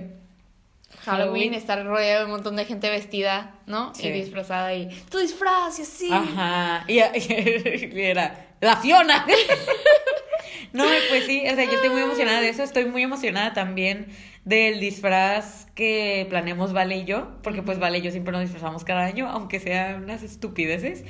[1.04, 1.54] Halloween, Halloween.
[1.54, 3.94] estar rodeado de un montón de gente vestida, ¿no?
[3.94, 4.08] Sí.
[4.08, 6.12] Y disfrazada y tu disfraz y así.
[6.12, 6.84] Ajá.
[6.86, 9.24] Y, y era la Fiona.
[10.74, 12.62] no, pues sí, o sea, yo estoy muy emocionada de eso.
[12.62, 18.02] Estoy muy emocionada también del disfraz que planeamos Vale y yo, porque pues Vale y
[18.02, 21.04] yo siempre nos disfrazamos cada año, aunque sean unas estupideces.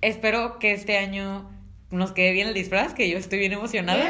[0.00, 1.50] Espero que este año
[1.90, 4.02] nos quede bien el disfraz, que yo estoy bien emocionada.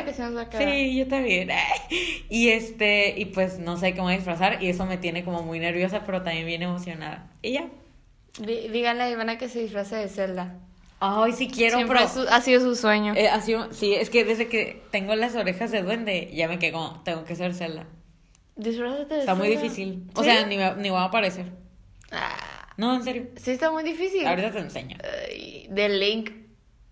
[0.58, 1.50] Sí, yo también.
[2.28, 6.04] Y este, y pues no sé cómo disfrazar, y eso me tiene como muy nerviosa,
[6.04, 7.30] pero también bien emocionada.
[7.42, 7.68] Y ya.
[8.40, 10.56] Dí- Díganle a Ivana que se disfrace de Zelda.
[10.98, 13.14] Ay, sí quiero, Siempre pero su- ha sido su sueño.
[13.14, 16.58] eh, ha sido- sí, es que desde que tengo las orejas de duende, ya me
[16.58, 17.86] quedé como, tengo que ser Zelda.
[18.56, 20.04] Disfrázate de Está muy difícil.
[20.14, 20.30] O ¿Sí?
[20.30, 21.52] sea, ni, va- ni va a aparecer.
[22.10, 23.26] Ah, No, en serio.
[23.36, 24.26] sí, está muy difícil.
[24.26, 24.96] Ahorita te enseño.
[25.28, 26.30] Ay, de Link.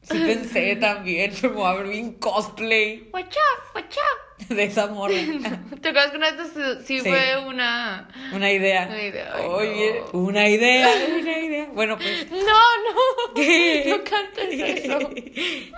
[0.03, 3.96] Sí pensé también, me voy a ver bien cosplay Watch out, watch
[4.40, 4.48] out.
[4.50, 5.14] de esa morra.
[5.81, 6.53] ¿Te acuerdas que una vez
[6.85, 8.09] sí, fue una...
[8.35, 8.87] Una idea.
[8.87, 10.18] Una idea, ay, Oye, no.
[10.20, 11.68] una idea, una idea.
[11.72, 12.31] Bueno, pues.
[12.31, 13.35] No, no.
[13.35, 13.87] ¿Qué?
[13.88, 14.98] No cantes eso.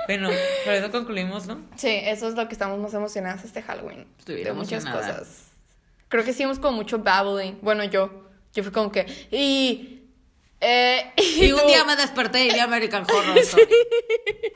[0.09, 0.31] bueno,
[0.65, 1.61] por eso concluimos, ¿no?
[1.77, 4.07] Sí, eso es lo que estamos más emocionadas este Halloween.
[4.27, 5.19] De muchas emocionada.
[5.19, 5.46] cosas.
[6.09, 7.59] Creo que hicimos como mucho babbling.
[7.63, 8.11] Bueno, yo.
[8.55, 9.07] Yo fui como que.
[9.31, 9.93] Y.
[10.61, 13.67] Eh, Y un día me desperté y vi American Horror Story.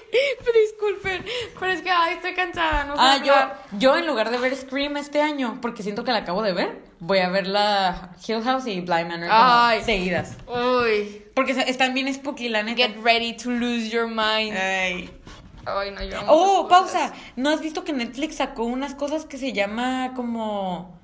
[0.64, 1.24] Disculpen,
[1.58, 3.62] pero es que ay, estoy cansada, no sé Ah, yo, hablar.
[3.78, 6.82] yo en lugar de ver Scream este año, porque siento que la acabo de ver,
[6.98, 9.82] voy a ver la Hill House y Blind Manor Ay.
[9.82, 10.36] seguidas.
[10.46, 11.22] Uy.
[11.34, 12.76] Porque están bien spooky, la neta.
[12.82, 14.56] Get ready to lose your mind.
[14.56, 15.10] Ay.
[15.66, 17.10] Ay, no, yo amo Oh, pausa.
[17.10, 17.12] cosas.
[17.36, 20.99] ¿No has visto que Netflix sacó unas cosas que se llama como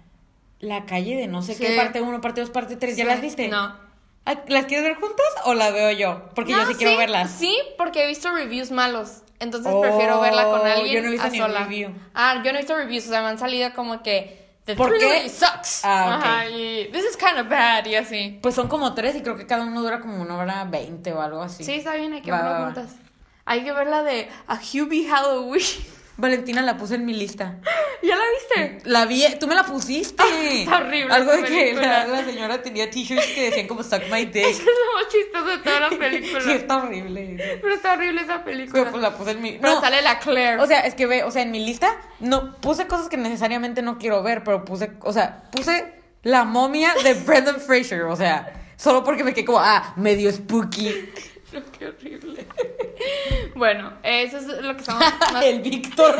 [0.60, 1.76] la calle de no sé qué, Sí.
[1.76, 2.96] parte 1, parte 2, parte 3?
[2.96, 3.10] ¿Ya Sí.
[3.10, 3.48] las viste?
[3.48, 3.76] No.
[4.24, 6.28] Ay, ¿Las quieres ver juntas o las veo yo?
[6.34, 7.30] Porque yo No, sí quiero verlas.
[7.30, 9.22] Sí, porque he visto reviews malos.
[9.38, 10.94] Entonces Oh, prefiero verla con alguien.
[10.96, 11.60] yo no he visto a ni sola.
[11.64, 11.90] review.
[12.14, 13.06] Ah, yo no he visto reviews.
[13.06, 14.44] O sea, me han salido como que.
[14.64, 15.28] The ¿Por qué?
[15.28, 15.84] sucks.
[15.84, 16.24] Ah, ok.
[16.24, 18.40] Ajá, y this is kind of bad y así.
[18.42, 21.20] Pues son como tres y creo que cada uno dura como una hora veinte o
[21.22, 21.62] algo así.
[21.62, 22.96] Sí, está bien, hay que verlo juntas.
[23.44, 25.62] Hay que ver la de A Hubie Halloween.
[26.16, 27.58] Valentina la puse en mi lista.
[28.02, 28.88] ¿Ya la viste?
[28.88, 30.22] La vi, tú me la pusiste.
[30.62, 34.24] está horrible Algo de que la, la señora tenía t-shirts que decían como Suck My
[34.26, 34.44] Dick.
[34.46, 36.40] Es lo más chistoso de toda la película.
[36.40, 37.58] Sí, está horrible.
[37.60, 38.72] Pero está horrible esa película.
[38.80, 39.52] Pero pues la puse en mi.
[39.52, 40.62] Pero No, sale la Claire.
[40.62, 43.82] O sea, es que ve, o sea, en mi lista no puse cosas que necesariamente
[43.82, 48.52] no quiero ver, pero puse, o sea, puse la momia de Brendan Fraser, o sea,
[48.76, 51.08] Solo porque me quedé como, ah, medio spooky.
[51.78, 52.46] Qué horrible.
[53.54, 55.44] Bueno, eso es lo que estamos más...
[55.44, 56.16] El Víctor.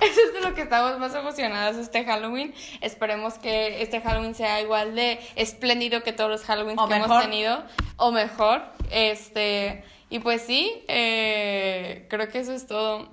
[0.00, 2.54] Eso es de lo que estamos más emocionadas este Halloween.
[2.80, 7.22] Esperemos que este Halloween sea igual de espléndido que todos los Halloween O que hemos
[7.22, 7.62] tenido.
[7.96, 8.62] O mejor.
[8.90, 9.84] Este.
[10.08, 13.10] Y pues sí, eh, creo que eso es todo.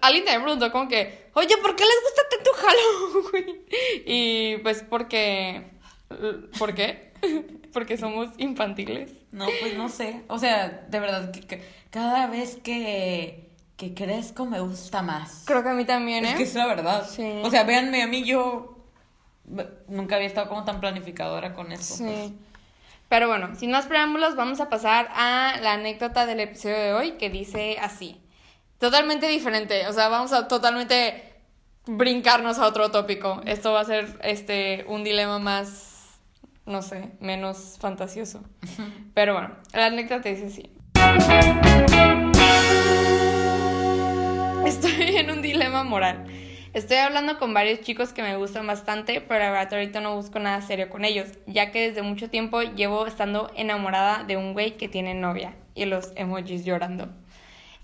[0.00, 3.64] Alguien también preguntó como que, oye, ¿por qué les gusta tanto Halloween?
[4.06, 5.70] Y pues porque...
[6.58, 7.12] ¿Por qué?
[7.72, 9.12] Porque somos infantiles.
[9.32, 10.22] No, pues no sé.
[10.28, 15.44] O sea, de verdad, que, que cada vez que, que crezco me gusta más.
[15.46, 16.30] Creo que a mí también, ¿eh?
[16.30, 17.06] Es que es la verdad.
[17.08, 17.40] Sí.
[17.42, 18.78] O sea, véanme, a mí yo
[19.88, 21.96] nunca había estado como tan planificadora con eso.
[21.96, 22.04] Sí.
[22.04, 22.32] pues.
[23.08, 27.12] Pero bueno, sin más preámbulos, vamos a pasar a la anécdota del episodio de hoy
[27.12, 28.20] que dice así.
[28.78, 31.34] Totalmente diferente, o sea, vamos a totalmente
[31.86, 33.40] brincarnos a otro tópico.
[33.46, 35.97] Esto va a ser este un dilema más
[36.68, 38.42] no sé, menos fantasioso.
[39.14, 40.70] Pero bueno, la anécdota dice así.
[44.66, 46.26] Estoy en un dilema moral.
[46.74, 50.38] Estoy hablando con varios chicos que me gustan bastante, pero la verdad ahorita no busco
[50.38, 54.76] nada serio con ellos, ya que desde mucho tiempo llevo estando enamorada de un güey
[54.76, 57.08] que tiene novia y los emojis llorando.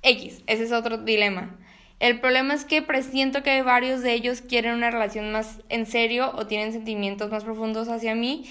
[0.03, 1.57] X, ese es otro dilema.
[1.99, 6.33] El problema es que presiento que varios de ellos quieren una relación más en serio
[6.35, 8.45] o tienen sentimientos más profundos hacia mí.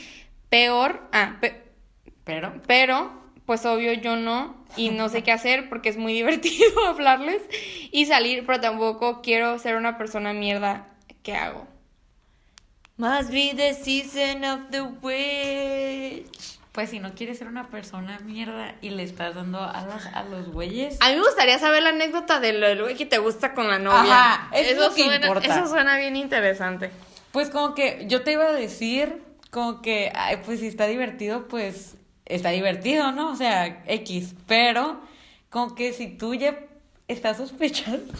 [0.54, 1.64] Peor, ah, pe-
[2.26, 3.12] Pero, pero,
[3.48, 7.42] pues obvio yo no y no sé qué hacer porque es muy divertido hablarles
[7.92, 10.90] y salir, pero tampoco quiero ser una persona mierda.
[11.24, 11.66] ¿Qué hago?
[12.98, 16.60] Must be the season of the witch.
[16.72, 20.50] pues si no quieres ser una persona mierda y le estás dando alas a los
[20.50, 20.98] güeyes.
[21.02, 23.80] A mí me gustaría saber la anécdota del del güey que te gusta con la
[23.80, 24.34] novia.
[24.34, 25.48] Ajá, eso que suena, importa.
[25.58, 26.92] Eso suena bien interesante.
[27.32, 31.48] Pues como que yo te iba a decir, como que, ay, pues si está divertido,
[31.48, 33.32] pues está divertido, ¿no?
[33.32, 34.34] O sea, X.
[34.48, 35.00] Pero,
[35.52, 36.60] como que si tú ya
[37.08, 38.14] estás sospechando.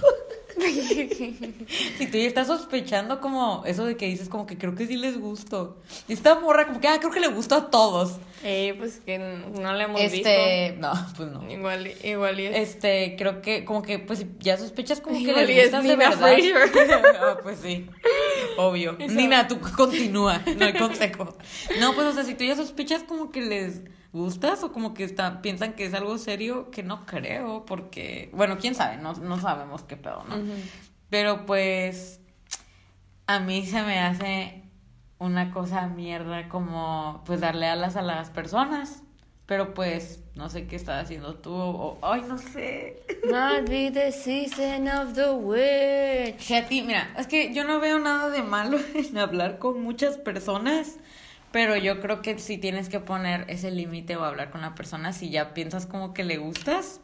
[1.98, 4.98] si tú ya estás sospechando como eso de que dices como que creo que sí
[4.98, 5.78] les gusto.
[6.08, 8.18] Y esta morra como que, ah, creo que le gusta a todos.
[8.44, 11.40] Eh, pues que no le hemos Este, no, pues no.
[11.40, 11.54] visto.
[11.54, 12.70] Igual, igual y es.
[12.70, 15.84] Este, creo que como que pues ya sospechas como que Igual y les es gustas
[15.84, 16.18] de verdad.
[16.18, 17.04] Fraser.
[17.24, 17.88] Ah, pues sí.
[18.58, 18.96] Obvio.
[19.00, 19.16] Eso.
[19.16, 21.38] Nina, tú continúa, no hay consejo.
[21.80, 23.82] No, pues o sea, si tú ya sospechas como que les
[24.14, 28.58] gustas o como que está, piensan que es algo serio, que no creo, porque, bueno,
[28.58, 30.36] quién sabe, no, no sabemos qué pedo, ¿no?
[31.10, 32.22] Pero pues
[33.28, 34.64] a mí se me hace
[35.20, 39.04] una cosa mierda como pues darle alas a las personas.
[39.46, 43.04] Pero pues no sé qué estás haciendo tú o ay no sé.
[43.26, 46.68] Must be the season of the witch.
[46.70, 50.98] Ti, mira, es que yo no veo nada de malo en hablar con muchas personas,
[51.54, 55.14] pero yo creo que si tienes que poner ese límite o hablar con la persona
[55.14, 57.00] si ya piensas como que le gustas,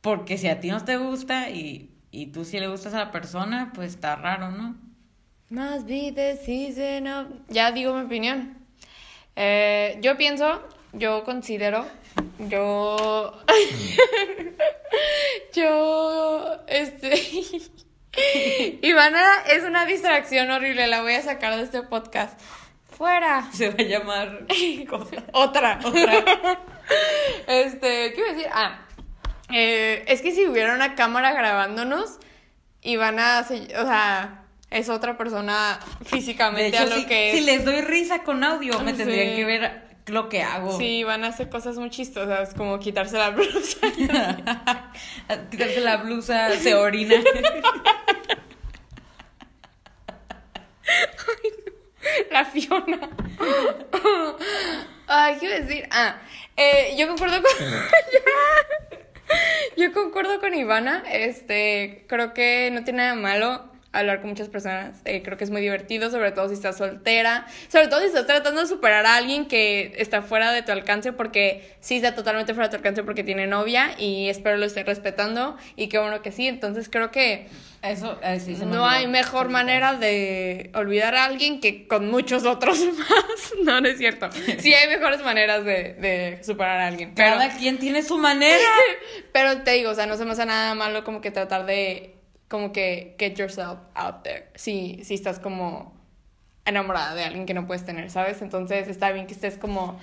[0.00, 3.12] porque si a ti no te gusta y, y tú sí le gustas a la
[3.12, 4.74] persona, pues está raro, ¿no?
[5.50, 7.28] Must be the season of...
[7.48, 8.58] Ya digo mi opinión.
[9.36, 10.60] Eh, yo pienso,
[10.92, 11.86] yo considero,
[12.48, 13.32] yo...
[15.54, 17.14] yo, este...
[18.82, 22.40] Ivana es una distracción horrible, la voy a sacar de este podcast.
[22.98, 23.48] Fuera.
[23.52, 24.46] Se va a llamar
[24.90, 25.22] cosa.
[25.32, 25.78] Otra.
[25.84, 26.24] Otra.
[27.46, 28.50] este, ¿qué iba a decir?
[28.52, 28.80] Ah,
[29.52, 32.18] eh, es que si hubiera una cámara grabándonos,
[32.82, 37.44] Ivana, se- o sea, es otra persona físicamente hecho, a lo si, que si es.
[37.46, 38.98] les doy risa con audio, me Sí.
[38.98, 40.76] tendrían que ver lo que hago.
[40.78, 43.78] Sí, van a hacer cosas muy chistosas, como quitarse la blusa.
[45.50, 47.16] Quitarse la blusa, se orina.
[52.30, 53.10] La Fiona.
[55.06, 55.88] Ay, ¿qué decir?
[55.90, 56.16] Ah,
[56.56, 57.52] eh, yo concuerdo con.
[59.76, 61.04] yo concuerdo con Ivana.
[61.10, 65.00] Este, creo que no tiene nada malo hablar con muchas personas.
[65.04, 67.46] Eh, creo que es muy divertido, sobre todo si estás soltera.
[67.68, 71.12] Sobre todo si estás tratando de superar a alguien que está fuera de tu alcance,
[71.12, 74.84] porque sí está totalmente fuera de tu alcance porque tiene novia y espero lo esté
[74.84, 75.56] respetando.
[75.76, 76.46] Y qué bueno que sí.
[76.48, 77.48] Entonces creo que
[77.82, 78.86] Eso, eh, sí, se me no olvidó.
[78.86, 83.52] hay mejor manera de olvidar a alguien que con muchos otros más.
[83.62, 84.28] No, no es cierto.
[84.58, 87.12] Sí hay mejores maneras de, de superar a alguien.
[87.14, 88.58] Pero, Cada quien tiene su manera.
[89.32, 92.14] pero te digo, o sea, no se me hace nada malo como que tratar de,
[92.48, 94.48] como que get yourself out there.
[94.54, 95.94] Si, si estás como
[96.64, 98.42] enamorada de alguien que no puedes tener, ¿sabes?
[98.42, 99.98] Entonces está bien que estés como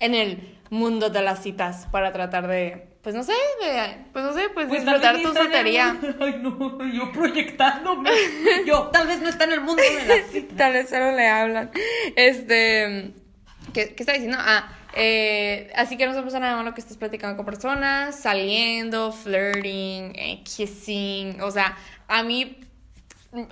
[0.00, 4.32] en el mundo de las citas para tratar de, pues no sé, de, pues no
[4.32, 5.96] sé, pues, Pues disfrutar tu en soltería.
[6.20, 8.10] Ay, no, yo proyectándome.
[8.66, 10.54] Yo, tal vez no está en el mundo de la cita.
[10.56, 11.70] Tal vez solo le hablan.
[12.16, 13.12] Este,
[13.72, 14.38] ¿qué, qué está diciendo?
[14.40, 19.12] Ah, eh, así que no se pasa nada malo que estés platicando con personas, saliendo,
[19.12, 21.40] flirting, eh, kissing.
[21.42, 21.76] O sea,
[22.06, 22.58] a mí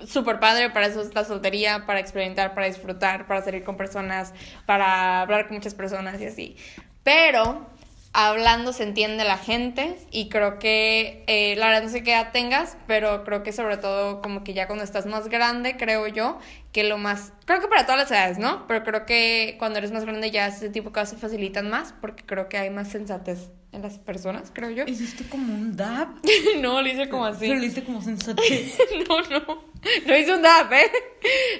[0.05, 4.33] súper padre, para eso es la soltería, para experimentar, para disfrutar, para salir con personas,
[4.65, 6.57] para hablar con muchas personas y así.
[7.03, 7.67] Pero
[8.13, 12.75] hablando se entiende la gente y creo que, eh, la verdad no sé qué tengas,
[12.87, 16.39] pero creo que sobre todo como que ya cuando estás más grande, creo yo,
[16.77, 18.67] que lo más, creo que para todas las edades, ¿no?
[18.67, 21.91] Pero creo que cuando eres más grande ya ese tipo de cosas se facilitan más
[21.99, 24.83] porque creo que hay más sensatez en las personas, creo yo.
[24.85, 26.09] ¿Hiciste como un dab?
[26.61, 27.47] no, lo hice como así.
[27.47, 28.77] Pero lo hice como sensatez.
[29.09, 29.71] no, no,
[30.05, 30.91] no hice un dab, ¿eh?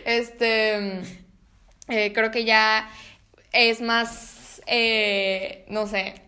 [0.05, 1.01] Este,
[1.87, 2.87] eh, creo que ya
[3.51, 6.21] es más, eh, no sé,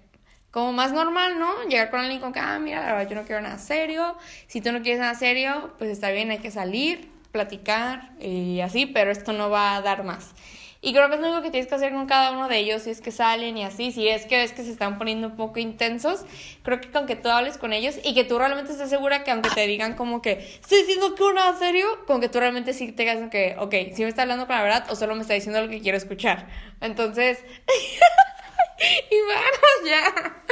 [0.50, 1.68] como más normal, ¿no?
[1.68, 4.18] Llegar con alguien con que, ah, mira, la verdad yo no quiero nada serio.
[4.48, 8.86] Si tú no quieres nada serio, pues está bien, hay que salir, platicar y así,
[8.86, 10.34] pero esto no va a dar más.
[10.82, 12.84] Y creo que es lo único que tienes que hacer con cada uno de ellos,
[12.84, 15.36] si es que salen y así, si es que ves que se están poniendo un
[15.36, 16.24] poco intensos,
[16.64, 19.32] creo que con que tú hables con ellos y que tú realmente estés segura que
[19.32, 22.94] aunque te digan como que estoy diciendo que nada serio, con que tú realmente sí
[22.94, 25.34] te digas que, ok, si me está hablando con la verdad o solo me está
[25.34, 26.48] diciendo lo que quiero escuchar.
[26.80, 27.40] Entonces...
[29.12, 29.42] y bueno,
[29.86, 30.44] ya.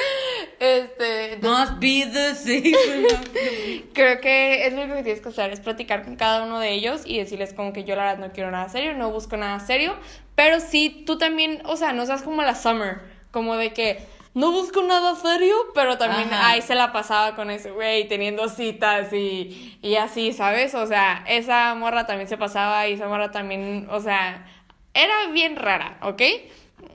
[0.60, 1.40] Este.
[1.42, 6.16] Must be the Creo que es lo único que tienes que hacer, es platicar con
[6.16, 8.94] cada uno de ellos y decirles como que yo la verdad no quiero nada serio,
[8.94, 9.96] no busco nada serio,
[10.36, 13.00] pero sí tú también, o sea, no seas como la Summer,
[13.32, 14.00] como de que
[14.34, 19.12] no busco nada serio, pero también ahí se la pasaba con ese güey, teniendo citas
[19.12, 20.76] y, y así, ¿sabes?
[20.76, 24.46] O sea, esa morra también se pasaba y esa morra también, o sea,
[24.94, 26.22] era bien rara, ¿ok?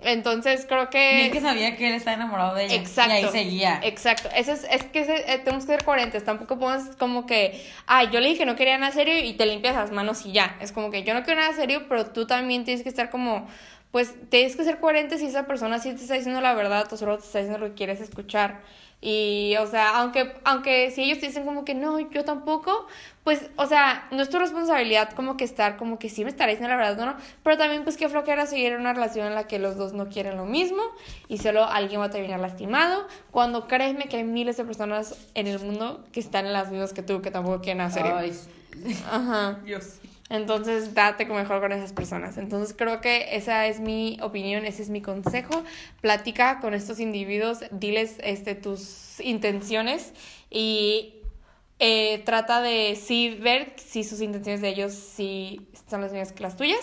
[0.03, 1.17] Entonces creo que.
[1.17, 2.75] Bien que sabía que él estaba enamorado de ella.
[2.75, 3.13] Exacto.
[3.13, 3.81] Y ahí seguía.
[3.83, 4.29] Exacto.
[4.35, 6.25] Eso es, es que eh, tenemos que ser coherentes.
[6.25, 7.65] Tampoco podemos como que.
[7.87, 10.33] Ay, yo le dije que no quería nada serio y te limpias las manos y
[10.33, 10.57] ya.
[10.61, 13.47] Es como que yo no quiero nada serio, pero tú también tienes que estar como.
[13.93, 16.97] Pues tienes que ser coherente si esa persona sí te está diciendo la verdad o
[16.97, 18.61] solo te está diciendo lo que quieres escuchar.
[19.05, 22.87] Y, o sea, aunque, aunque si ellos te dicen como que no, yo tampoco,
[23.25, 26.53] pues, o sea, no es tu responsabilidad como que estar, como que sí me estará
[26.53, 27.17] diciendo la verdad, ¿no?
[27.43, 30.09] Pero también, pues, qué flojera seguir en una relación en la que los dos no
[30.09, 30.83] quieren lo mismo
[31.27, 33.09] y solo alguien va a terminar lastimado.
[33.33, 36.93] Cuando créeme que hay miles de personas en el mundo que están en las mismas
[36.93, 38.07] que tú, que tampoco quieren hacer.
[38.07, 38.33] Ay,
[39.11, 39.59] Ajá.
[39.65, 39.97] Dios.
[40.33, 42.39] Entonces, date mejor con esas personas.
[42.39, 45.63] Entonces, creo que esa es mi opinión, ese es mi consejo.
[46.01, 50.15] Platica con estos individuos, diles este, tus intenciones
[50.49, 51.17] y
[51.79, 56.43] eh, trata de sí ver si sus intenciones de ellos sí son las mismas que
[56.43, 56.81] las tuyas.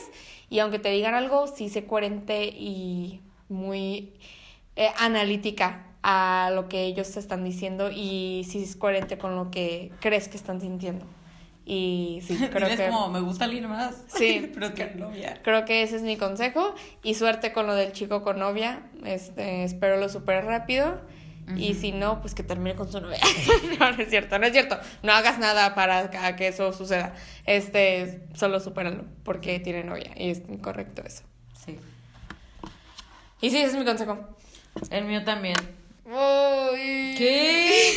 [0.52, 4.14] Y aunque te digan algo, sí sé coherente y muy
[4.76, 9.50] eh, analítica a lo que ellos te están diciendo y si es coherente con lo
[9.50, 11.08] que crees que están sintiendo.
[11.72, 12.88] Y sí, creo que.
[12.88, 13.95] como, me gusta alguien más.
[14.07, 14.51] Sí.
[14.55, 15.39] pero que novia.
[15.43, 16.74] Creo que ese es mi consejo.
[17.03, 18.82] Y suerte con lo del chico con novia.
[19.05, 20.99] Este, espero lo súper rápido.
[21.55, 23.17] Y si no, pues que termine con su novia.
[23.80, 24.78] no, no es cierto, no es cierto.
[25.01, 27.15] No hagas nada para que eso suceda.
[27.43, 30.11] Este, solo supéralo porque tiene novia.
[30.15, 31.24] Y es incorrecto eso.
[31.65, 31.80] Sí.
[33.41, 34.20] Y sí, ese es mi consejo.
[34.91, 35.55] El mío también.
[37.17, 37.93] ¿Qué?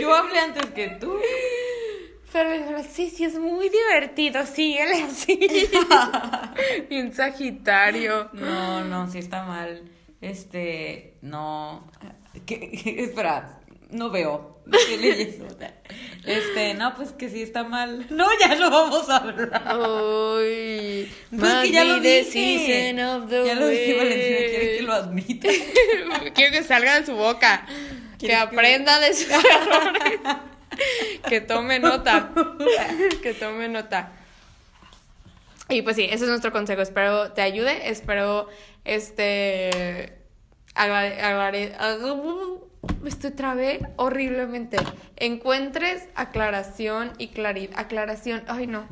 [0.00, 1.18] Yo hablé antes que tú.
[2.32, 5.38] Pero sí, sí, es muy divertido, síguele así.
[6.90, 8.30] Bien sagitario.
[8.32, 9.90] No, no, sí está mal.
[10.20, 11.90] Este, no.
[12.44, 12.70] ¿Qué?
[12.98, 13.60] Espera,
[13.90, 14.56] no veo.
[16.24, 18.06] Este, no, pues que sí está mal.
[18.10, 19.76] No, ya no vamos a hablar.
[19.78, 22.92] Uy, pues que ya lo dije.
[22.94, 25.48] ya lo dije, Valentina, quiere que lo admita.
[26.34, 27.66] Quiero que salga de su boca.
[28.18, 30.20] Que aprenda de sus errores.
[31.28, 32.30] que tome nota.
[33.22, 34.12] que tome nota.
[35.68, 36.82] Y pues sí, ese es nuestro consejo.
[36.82, 37.90] Espero te ayude.
[37.90, 38.48] Espero
[38.84, 40.12] este.
[43.02, 44.76] Me estoy trabé horriblemente.
[45.16, 47.78] Encuentres aclaración y claridad.
[47.78, 48.44] Aclaración.
[48.46, 48.86] Ay, no.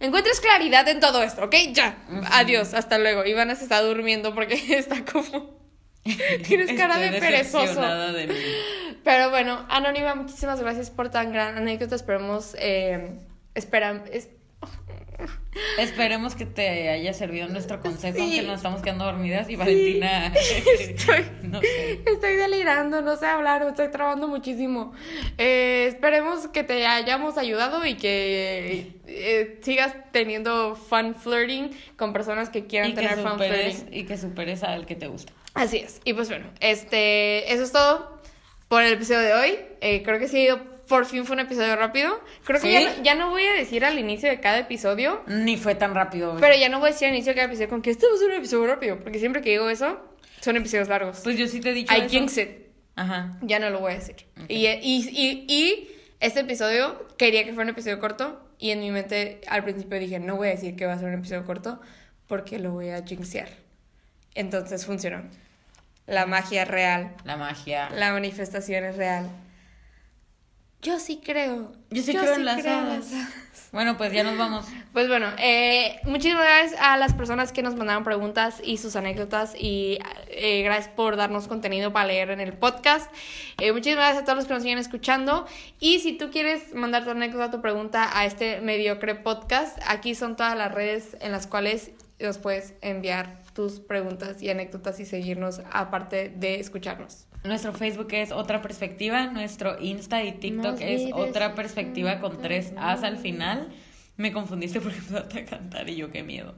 [0.00, 1.54] Encuentres claridad en todo esto, ¿ok?
[1.72, 1.96] Ya.
[2.32, 2.74] Adiós.
[2.74, 3.24] Hasta luego.
[3.24, 5.56] Ivana se está durmiendo porque está como.
[6.46, 7.80] Tienes cara de perezoso.
[8.12, 8.28] De
[9.06, 11.94] Pero bueno, Anónima, muchísimas gracias por tan gran anécdota.
[11.94, 12.56] Esperemos.
[12.58, 13.12] Eh,
[13.54, 14.02] esperan,
[15.78, 20.32] Esperemos que te haya servido nuestro consejo, aunque nos estamos quedando dormidas y Valentina.
[20.80, 21.24] Estoy,
[22.04, 24.92] estoy delirando, no sé hablar, estoy trabajando muchísimo.
[25.38, 32.50] Eh, esperemos que te hayamos ayudado y que eh, sigas teniendo fun flirting con personas
[32.50, 33.94] que quieran tener fun flirting.
[33.94, 35.32] Y que superes al que te gusta.
[35.54, 36.00] Así es.
[36.04, 38.16] Y pues bueno, este, eso es todo
[38.68, 39.58] por el episodio de hoy.
[39.80, 40.48] Eh, creo que sí
[40.88, 42.20] por fin fue un episodio rápido.
[42.44, 45.56] Creo que ya, no, ya no voy a decir al inicio de cada episodio, Ni
[45.56, 46.30] fue tan rápido.
[46.30, 46.40] güey.
[46.40, 48.14] pero ya no voy a decir al inicio de cada episodio con que este va
[48.14, 50.00] a ser un episodio rápido, porque siempre que digo eso,
[50.40, 51.20] son episodios largos.
[51.24, 52.08] Pues yo sí te he dicho I eso.
[52.08, 52.50] jinx it.
[52.94, 53.36] Ajá.
[53.42, 54.16] Ya no lo voy a decir.
[54.48, 55.90] Y, y, y, y
[56.20, 60.18] este episodio quería que fuera un episodio corto y en mi mente al principio dije,
[60.20, 61.80] no voy a decir que va a ser un episodio corto
[62.28, 63.48] porque lo voy a jinxear.
[64.34, 65.24] Entonces funcionó.
[66.06, 67.14] La magia es real.
[67.24, 67.90] La magia.
[67.90, 69.28] La manifestación es real.
[70.82, 71.72] Yo sí creo.
[71.90, 73.10] Yo sí creo en las creo hadas.
[73.72, 74.66] Bueno, pues ya nos vamos.
[74.92, 79.54] Pues bueno, eh, muchísimas gracias a las personas que nos mandaron preguntas y sus anécdotas
[79.54, 79.98] y
[80.28, 83.12] eh, gracias por darnos contenido para leer en el podcast.
[83.60, 85.46] Eh, muchísimas gracias a todos los que nos siguen escuchando
[85.80, 90.34] y si tú quieres mandar tu anécdota, tu pregunta a este mediocre podcast, aquí son
[90.34, 91.90] todas las redes en las cuales
[92.20, 97.26] nos puedes enviar tus preguntas y anécdotas y seguirnos aparte de escucharnos.
[97.44, 103.02] Nuestro Facebook es Otra Perspectiva, nuestro Insta y TikTok es Otra Perspectiva con tres As
[103.02, 103.68] al final.
[104.16, 106.54] Me confundiste porque empezaste a cantar y yo qué miedo.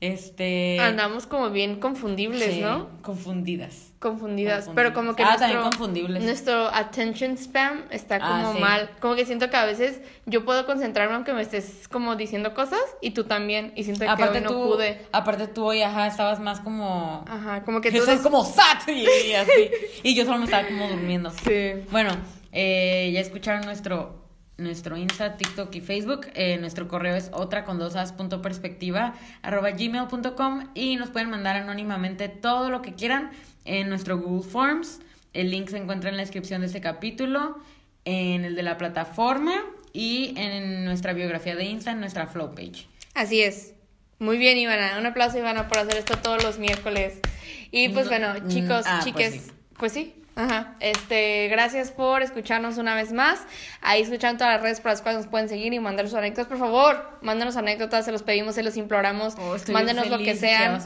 [0.00, 0.78] Este...
[0.78, 2.88] Andamos como bien confundibles, sí, ¿no?
[3.00, 3.92] Confundidas.
[3.98, 6.22] Confundidas, pero como que Ah, nuestro, también confundibles.
[6.22, 8.58] nuestro attention spam está Ah, como sí.
[8.60, 8.90] mal.
[9.00, 12.78] Como que siento que a veces yo puedo concentrarme aunque me estés como diciendo cosas
[13.00, 13.72] y tú también.
[13.74, 15.00] Y siento que hoy no pude.
[15.12, 17.24] aparte tú hoy, ajá, estabas más como...
[17.26, 19.70] Ajá, como que tú estás des- como SAT y así.
[20.02, 21.30] Y yo solo me estaba como durmiendo.
[21.30, 21.72] Sí.
[21.90, 22.10] Bueno,
[22.52, 24.25] eh, ya escucharon nuestro,
[24.58, 26.28] nuestro Insta, TikTok y Facebook.
[26.34, 31.30] Eh, nuestro correo es otra con dos as punto perspectiva arroba gmail.com y nos pueden
[31.30, 33.30] mandar anónimamente todo lo que quieran
[33.64, 35.00] en nuestro Google Forms.
[35.32, 37.58] El link se encuentra en la descripción de este capítulo,
[38.04, 39.54] en el de la plataforma
[39.92, 42.86] y en nuestra biografía de Insta, en nuestra flow page.
[43.14, 43.74] Así es.
[44.18, 44.98] Muy bien, Ivana.
[44.98, 47.18] Un aplauso, Ivana, por hacer esto todos los miércoles.
[47.70, 49.42] Y pues No, bueno, mm, chicos, ah, pues chiques.
[49.44, 49.52] sí.
[49.78, 50.14] Pues sí.
[50.36, 50.74] Ajá.
[50.80, 53.40] Este, gracias por escucharnos una vez más.
[53.80, 56.46] Ahí escuchan todas las redes por las cuales nos pueden seguir y mandar sus anécdotas.
[56.46, 59.34] Por favor, mándanos anécdotas, se los pedimos, se los imploramos.
[59.38, 60.78] Oh, Mándenos lo que sean.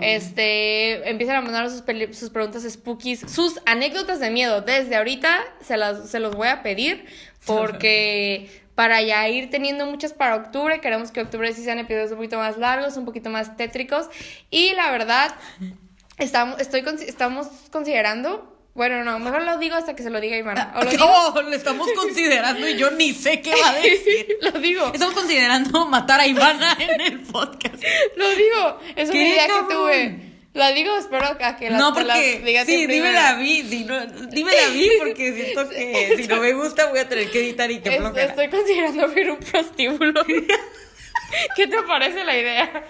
[0.00, 1.84] Este, empiecen a mandar sus,
[2.18, 4.62] sus preguntas spookies, sus anécdotas de miedo.
[4.62, 7.04] Desde ahorita se, las, se los voy a pedir
[7.44, 12.16] porque para ya ir teniendo muchas para octubre, queremos que octubre sí sean episodios un
[12.16, 14.08] poquito más largos, un poquito más tétricos.
[14.50, 15.34] Y la verdad,
[16.18, 20.72] estamos, estoy, estamos considerando, bueno, no, mejor lo digo hasta que se lo diga Iván.
[20.76, 24.26] O lo digo, Oh, lo estamos considerando y yo ni sé qué va a decir.
[24.40, 27.82] lo digo, Estamos considerando matar a Ivana en el podcast.
[28.16, 28.80] lo digo.
[28.96, 30.18] Es una ¿Qué, idea que tuve.
[30.54, 32.40] La digo, espero a que la, no, la porque.
[32.44, 33.64] digas sí, dímela a mí.
[33.68, 37.28] Si no, dímela a mí porque siento que si no me gusta voy a tener
[37.30, 38.26] que editar y que flojera.
[38.26, 40.24] estoy considerando abrir un prostíbulo.
[40.24, 42.84] ¿Qué te parece la idea?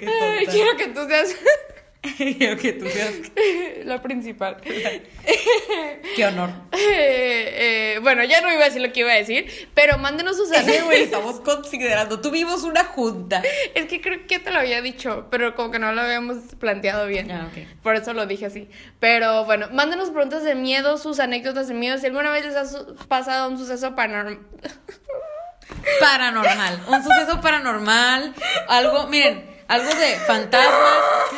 [0.00, 1.36] Ay, quiero que tú seas
[2.16, 3.14] Quiero que tú seas.
[3.84, 4.56] la principal.
[6.16, 6.50] Qué honor.
[6.72, 10.36] Eh, eh, bueno, ya no iba a decir lo que iba a decir, pero mándenos
[10.36, 10.98] sus Sí, anécdotas.
[10.98, 12.20] estamos considerando.
[12.20, 13.42] Tuvimos una junta.
[13.74, 17.06] Es que creo que te lo había dicho, pero como que no lo habíamos planteado
[17.06, 17.30] bien.
[17.30, 17.48] Ah.
[17.82, 18.68] Por eso lo dije así.
[19.00, 21.98] Pero bueno, mándenos preguntas de miedo, sus anécdotas de miedo.
[21.98, 22.64] Si alguna vez les ha
[23.08, 24.40] pasado un suceso paranormal.
[26.00, 26.80] Paranormal.
[26.88, 28.34] Un suceso paranormal.
[28.68, 30.94] Algo, miren, algo de fantasmas.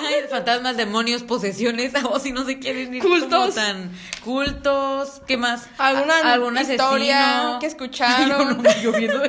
[0.06, 1.92] ay, fantasmas, demonios, posesiones.
[2.10, 3.54] O si no se quieren ir como Cultos.
[3.54, 3.90] tan
[4.24, 5.22] cultos.
[5.26, 5.68] ¿Qué más?
[5.78, 7.58] Alguna A- algún historia asesino.
[7.60, 8.28] que escucharon.
[8.28, 9.22] Yo, no, yo viendo,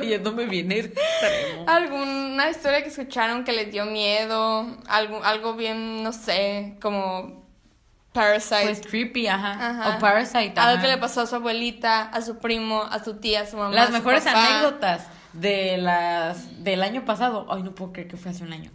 [0.76, 1.64] extremo.
[1.66, 4.66] Alguna historia que escucharon que les dio miedo.
[4.88, 7.46] Algo, algo bien, no sé, como
[8.12, 8.62] Parasite.
[8.64, 9.52] Pues creepy, ajá.
[9.52, 9.96] Ajá.
[9.96, 10.54] O Parasite.
[10.58, 10.80] Algo ajá.
[10.82, 13.70] que le pasó a su abuelita, a su primo, a su tía, a su mamá.
[13.70, 14.46] a Las su mejores papá.
[14.58, 15.02] anécdotas
[15.32, 17.46] de las del año pasado.
[17.50, 18.70] Ay, no puedo creer que fue hace un año.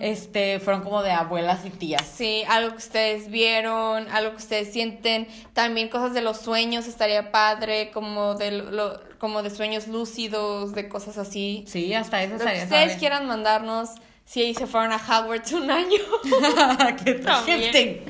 [0.00, 2.02] Este, fueron como de abuelas y tías.
[2.06, 7.32] Sí, algo que ustedes vieron, algo que ustedes sienten, también cosas de los sueños estaría
[7.32, 11.64] padre, como de lo, como de sueños lúcidos, de cosas así.
[11.66, 12.98] Sí, hasta eso Lo que estaría ustedes suave.
[13.00, 13.90] quieran mandarnos,
[14.24, 15.98] si se fueron a Hogwarts un año,
[17.24, 18.04] También.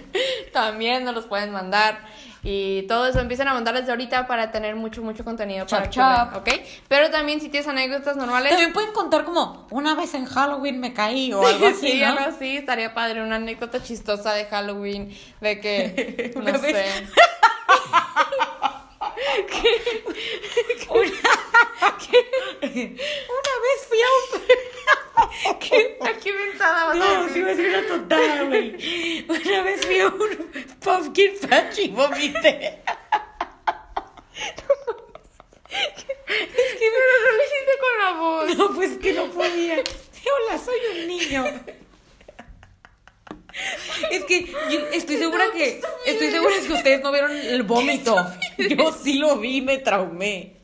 [0.53, 1.99] también nos los pueden mandar.
[2.49, 5.93] Y todo eso empiezan a mandar desde ahorita para tener mucho, mucho contenido para Chap,
[5.93, 6.29] que vean,
[6.61, 6.67] ¿ok?
[6.87, 10.95] Pero también si tienes anécdotas normales, También pueden contar como una vez en Halloween me
[10.95, 12.07] caí o algo así, sí, ¿no?
[12.07, 16.53] algo así, estaría padre, una anécdota chistosa de Halloween, de que, no Una
[19.17, 21.17] vez- sé.
[22.63, 25.59] Una vez fui a un...
[25.59, 25.99] ¿Qué?
[26.03, 29.25] ¿A qué mentada vas a No, sí a decir una tontada, güey.
[29.29, 30.51] Una vez fui a un
[30.81, 32.83] pumpkin patch y vomité.
[35.69, 38.57] Es que pero no lo hiciste con la voz.
[38.57, 39.77] No, pues que no podía.
[39.77, 41.45] Hola, soy un niño.
[44.11, 48.15] Es que yo estoy segura que estoy segura que ustedes no vieron el vómito.
[48.59, 50.57] Yo sí lo vi, me traumé.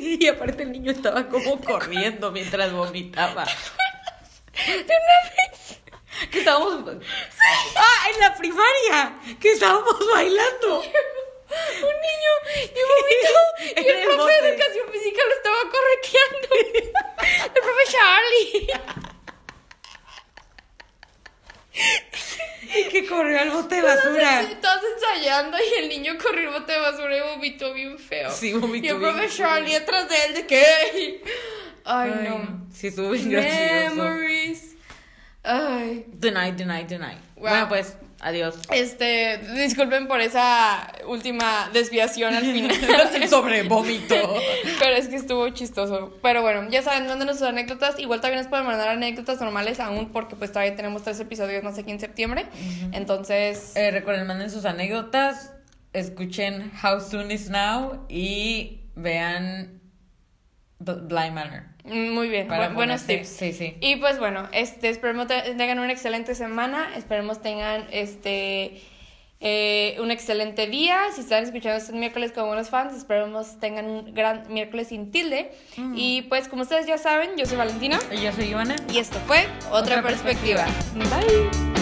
[0.00, 3.44] Y aparte el niño estaba como corriendo mientras vomitaba.
[3.44, 5.78] De una vez.
[6.30, 6.84] Que estábamos.
[7.76, 9.18] Ah, en la primaria.
[9.40, 10.82] Que estábamos bailando.
[10.82, 14.48] Un niño y vomitó y el el profe de bote.
[14.50, 16.48] educación física lo estaba correteando.
[17.44, 18.68] El profe Charlie.
[22.76, 24.42] Y que corrió al bote de basura.
[24.42, 28.30] Estás ensayando y el niño corrió al bote de basura y vomitó bien feo.
[28.30, 29.46] Sí, vomitó Y el bien profe feo.
[29.46, 30.64] Charlie atrás de él de qué.
[31.84, 32.66] Ay, Ay, no.
[32.72, 33.94] Sí, estuvo bien gracioso.
[33.94, 34.74] Memories.
[35.42, 36.04] Ay.
[36.20, 37.18] Tonight, tonight, tonight.
[37.36, 37.48] Wow.
[37.48, 38.56] Bueno, pues, adiós.
[38.72, 42.76] Este, disculpen por esa última desviación al final.
[43.28, 44.14] Sobre vómito.
[44.78, 46.16] Pero es que estuvo chistoso.
[46.22, 47.98] Pero bueno, ya saben, mándenos sus anécdotas.
[47.98, 51.78] Igual también nos pueden mandar anécdotas normales aún porque pues todavía tenemos tres episodios más
[51.78, 52.46] aquí en septiembre.
[52.92, 55.52] Entonces, Eh, recuerden, manden sus anécdotas,
[55.92, 59.77] escuchen How Soon Is Now y vean
[60.78, 61.62] Blind Manor.
[61.84, 63.28] muy bien, bu- buenos tips.
[63.28, 63.76] Sí, sí.
[63.80, 68.80] Y pues bueno, este, esperemos te- tengan una excelente semana, esperemos tengan este
[69.40, 70.98] eh, un excelente día.
[71.14, 75.52] Si están escuchando este miércoles como buenos fans, esperemos tengan un gran miércoles sin tilde.
[75.94, 78.74] Y pues como ustedes ya saben, yo soy Valentina Y yo soy Ivana.
[78.92, 80.64] y esto fue Otra, Otra perspectiva.
[80.94, 81.77] Bye.